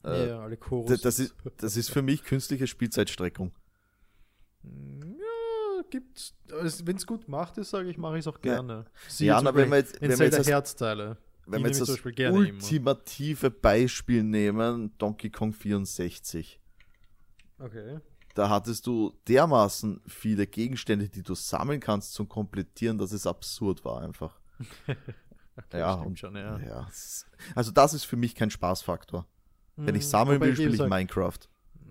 Äh, 0.05 0.29
ja, 0.29 0.41
alle 0.41 0.57
Chorus. 0.57 1.01
das, 1.01 1.19
ist, 1.19 1.35
das 1.57 1.77
ist 1.77 1.91
für 1.91 2.03
mich 2.03 2.23
künstliche 2.23 2.69
Spielzeitstreckung. 2.69 3.51
Ja, 4.63 5.83
gibt's. 5.91 6.35
Wenn 6.85 6.97
es 6.97 7.07
gut 7.07 7.29
macht 7.29 7.59
ist, 7.59 7.71
sage 7.71 7.89
ich, 7.91 7.99
mache 7.99 8.15
ich 8.19 8.21
es 8.21 8.29
auch 8.29 8.39
Ja. 8.45 8.55
gerne. 8.55 8.85
Ja, 9.19 9.41
na, 9.43 9.55
wenn 9.55 9.71
wir 9.71 9.79
jetzt- 9.79 10.01
wenn 10.01 10.11
Zelda 10.11 10.25
jetzt 10.25 10.39
das- 10.39 10.47
Herzteile. 10.47 11.17
Wenn 11.47 11.63
wir 11.63 11.69
jetzt 11.71 11.81
das 11.81 11.89
gerne 12.13 12.37
immer. 12.37 12.39
ultimative 12.39 13.51
Beispiel 13.51 14.23
nehmen, 14.23 14.97
Donkey 14.99 15.31
Kong 15.31 15.53
64. 15.53 16.61
Okay. 17.59 18.01
Da 18.35 18.49
hattest 18.49 18.87
du 18.87 19.13
dermaßen 19.29 20.01
viele 20.07 20.47
Gegenstände, 20.47 21.09
die 21.09 21.23
du 21.23 21.35
sammeln 21.35 21.81
kannst 21.81 22.15
zum 22.15 22.29
Komplettieren, 22.29 22.99
dass 22.99 23.13
es 23.13 23.27
absurd 23.27 23.85
war 23.85 24.03
einfach. 24.03 24.41
okay 24.89 24.97
Ja, 25.73 25.93
stimmt 25.93 26.07
und- 26.07 26.19
schon, 26.19 26.37
ja. 26.37 26.59
Ja, 26.59 26.89
also 27.55 27.71
das 27.71 27.95
ist 27.95 28.05
für 28.05 28.17
mich 28.17 28.35
kein 28.35 28.51
Spaßfaktor. 28.51 29.27
Wenn 29.77 29.95
ich 29.95 30.03
Hm, 30.03 30.11
sammeln 30.11 30.37
wobei 30.41 30.47
will, 30.47 30.55
spiele 30.57 30.75
ich 30.85 30.91
Minecraft. 30.91 31.39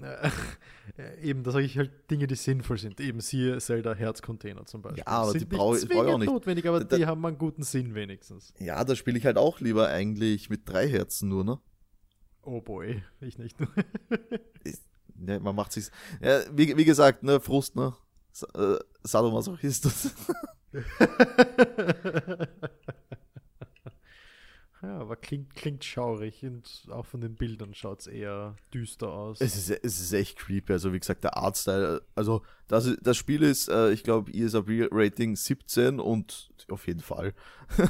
Äh, 0.98 1.22
eben, 1.30 1.44
da 1.44 1.52
sage 1.52 1.64
ich 1.66 1.78
halt 1.78 2.12
Dinge, 2.12 2.28
die 2.28 2.36
sinnvoll 2.36 2.78
sind. 2.78 3.00
Eben 3.00 3.22
siehe 3.22 3.58
Zelda 3.60 3.94
Herzcontainer 3.96 4.66
zum 4.66 4.82
Beispiel. 4.82 5.04
Ja, 5.08 5.10
aber 5.14 5.32
sind 5.32 5.42
die 5.50 5.56
brauche- 5.56 5.78
ich 5.78 5.90
auch 5.96 6.18
nicht. 6.18 6.28
notwendig, 6.30 6.68
aber 6.68 6.84
Da- 6.84 6.98
die 6.98 7.06
haben 7.06 7.26
einen 7.26 7.38
guten 7.38 7.64
Sinn 7.64 7.96
wenigstens. 7.96 8.54
Ja, 8.60 8.84
da 8.84 8.94
spiele 8.96 9.18
ich 9.18 9.26
halt 9.26 9.38
auch 9.38 9.62
lieber 9.62 9.88
eigentlich 9.88 10.50
mit 10.50 10.68
drei 10.68 10.90
Herzen 10.90 11.30
nur, 11.30 11.46
ne? 11.46 11.60
Oh 12.42 12.60
boy, 12.62 13.02
ich 13.22 13.38
nicht. 13.38 13.56
Ja, 15.26 15.40
man 15.40 15.56
macht 15.56 15.72
sich. 15.72 15.88
Ja, 16.22 16.42
wie, 16.52 16.76
wie 16.76 16.84
gesagt, 16.86 17.24
ne, 17.24 17.40
Frust, 17.40 17.76
ne? 17.78 17.94
Äh, 18.56 18.76
Sadomasochistus. 19.04 20.10
ja, 24.84 25.00
aber 25.00 25.16
klingt, 25.16 25.56
klingt 25.56 25.86
schaurig 25.86 26.44
und 26.44 26.88
auch 26.90 27.06
von 27.06 27.22
den 27.22 27.36
Bildern 27.36 27.74
schaut 27.74 28.02
es 28.02 28.08
eher 28.08 28.58
düster 28.74 29.14
aus. 29.14 29.40
Es 29.40 29.56
ist, 29.56 29.70
es 29.70 30.02
ist 30.02 30.12
echt 30.12 30.38
creepy. 30.38 30.74
Also, 30.74 30.92
wie 30.92 31.00
gesagt, 31.00 31.24
der 31.24 31.38
Artstyle. 31.38 32.06
Also, 32.16 32.44
das, 32.68 32.90
das 33.02 33.16
Spiel 33.16 33.44
ist, 33.44 33.70
äh, 33.70 33.92
ich 33.92 34.04
glaube, 34.04 34.34
ESRB-Rating 34.34 35.38
17 35.38 36.02
und 36.02 36.52
auf 36.70 36.86
jeden 36.88 37.00
Fall. 37.00 37.34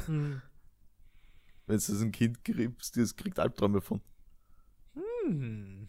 Hm. 0.06 0.40
Wenn 1.66 1.76
es 1.76 1.88
ein 1.88 2.12
Kind 2.12 2.44
kriegst, 2.44 2.96
das 2.96 3.16
kriegt 3.16 3.40
Albträume 3.40 3.80
von. 3.80 4.00
Hm. 4.94 5.88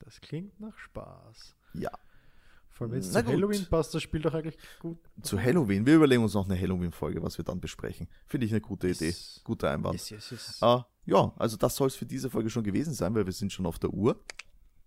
Das 0.00 0.20
klingt 0.20 0.60
nach 0.60 0.76
Spaß. 0.76 1.56
Ja. 1.72 1.90
Vor 2.74 2.88
allem, 2.88 2.96
Na 2.96 3.02
zu 3.02 3.22
gut. 3.22 3.32
Halloween 3.32 3.66
passt, 3.70 3.94
das 3.94 4.02
Spiel 4.02 4.20
doch 4.20 4.34
eigentlich 4.34 4.58
gut. 4.80 4.98
Zu 5.22 5.40
Halloween. 5.40 5.86
Wir 5.86 5.94
überlegen 5.94 6.24
uns 6.24 6.34
noch 6.34 6.44
eine 6.44 6.60
Halloween-Folge, 6.60 7.22
was 7.22 7.38
wir 7.38 7.44
dann 7.44 7.60
besprechen. 7.60 8.08
Finde 8.26 8.46
ich 8.46 8.52
eine 8.52 8.60
gute 8.60 8.88
Idee. 8.88 9.06
Yes. 9.06 9.40
Guter 9.44 9.70
Einwand. 9.70 9.94
Yes, 9.94 10.10
yes, 10.10 10.30
yes. 10.30 10.58
Ah, 10.60 10.84
ja, 11.06 11.32
also 11.36 11.56
das 11.56 11.76
soll 11.76 11.86
es 11.86 11.94
für 11.94 12.04
diese 12.04 12.30
Folge 12.30 12.50
schon 12.50 12.64
gewesen 12.64 12.92
sein, 12.92 13.14
weil 13.14 13.26
wir 13.26 13.32
sind 13.32 13.52
schon 13.52 13.64
auf 13.64 13.78
der 13.78 13.90
Uhr. 13.90 14.20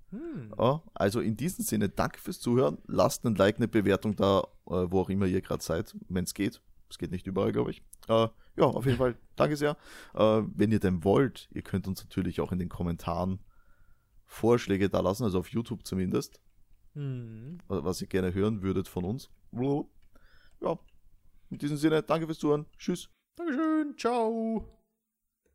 Hm. 0.09 0.53
Ja, 0.59 0.83
also 0.93 1.21
in 1.21 1.37
diesem 1.37 1.63
Sinne, 1.63 1.87
danke 1.87 2.19
fürs 2.19 2.41
Zuhören. 2.41 2.77
Lasst 2.87 3.25
ein 3.25 3.35
Like, 3.35 3.55
eine 3.55 3.69
Bewertung 3.69 4.17
da, 4.17 4.39
äh, 4.65 4.85
wo 4.91 4.99
auch 4.99 5.09
immer 5.09 5.25
ihr 5.25 5.41
gerade 5.41 5.63
seid, 5.63 5.95
wenn 6.09 6.25
es 6.25 6.33
geht. 6.33 6.61
Es 6.89 6.97
geht 6.97 7.11
nicht 7.11 7.25
überall, 7.25 7.53
glaube 7.53 7.71
ich. 7.71 7.83
Äh, 8.09 8.27
ja, 8.57 8.65
auf 8.65 8.85
jeden 8.85 8.97
Fall, 8.97 9.15
danke 9.37 9.55
sehr. 9.55 9.77
Äh, 10.13 10.41
wenn 10.55 10.73
ihr 10.73 10.79
denn 10.79 11.05
wollt, 11.05 11.47
ihr 11.53 11.61
könnt 11.61 11.87
uns 11.87 12.03
natürlich 12.03 12.41
auch 12.41 12.51
in 12.51 12.59
den 12.59 12.69
Kommentaren 12.69 13.39
Vorschläge 14.25 14.89
da 14.89 14.99
lassen, 14.99 15.23
also 15.23 15.39
auf 15.39 15.49
YouTube 15.49 15.85
zumindest, 15.85 16.41
Hm. 16.97 17.59
wa- 17.67 17.83
was 17.83 18.01
ihr 18.01 18.07
gerne 18.07 18.33
hören 18.33 18.63
würdet 18.63 18.87
von 18.87 19.05
uns. 19.05 19.29
Ja, 20.61 20.79
in 21.51 21.59
diesem 21.59 21.77
Sinne, 21.77 22.01
danke 22.01 22.25
fürs 22.25 22.39
Zuhören. 22.39 22.65
Tschüss. 22.77 23.09
Dankeschön, 23.35 23.95
ciao. 23.97 24.65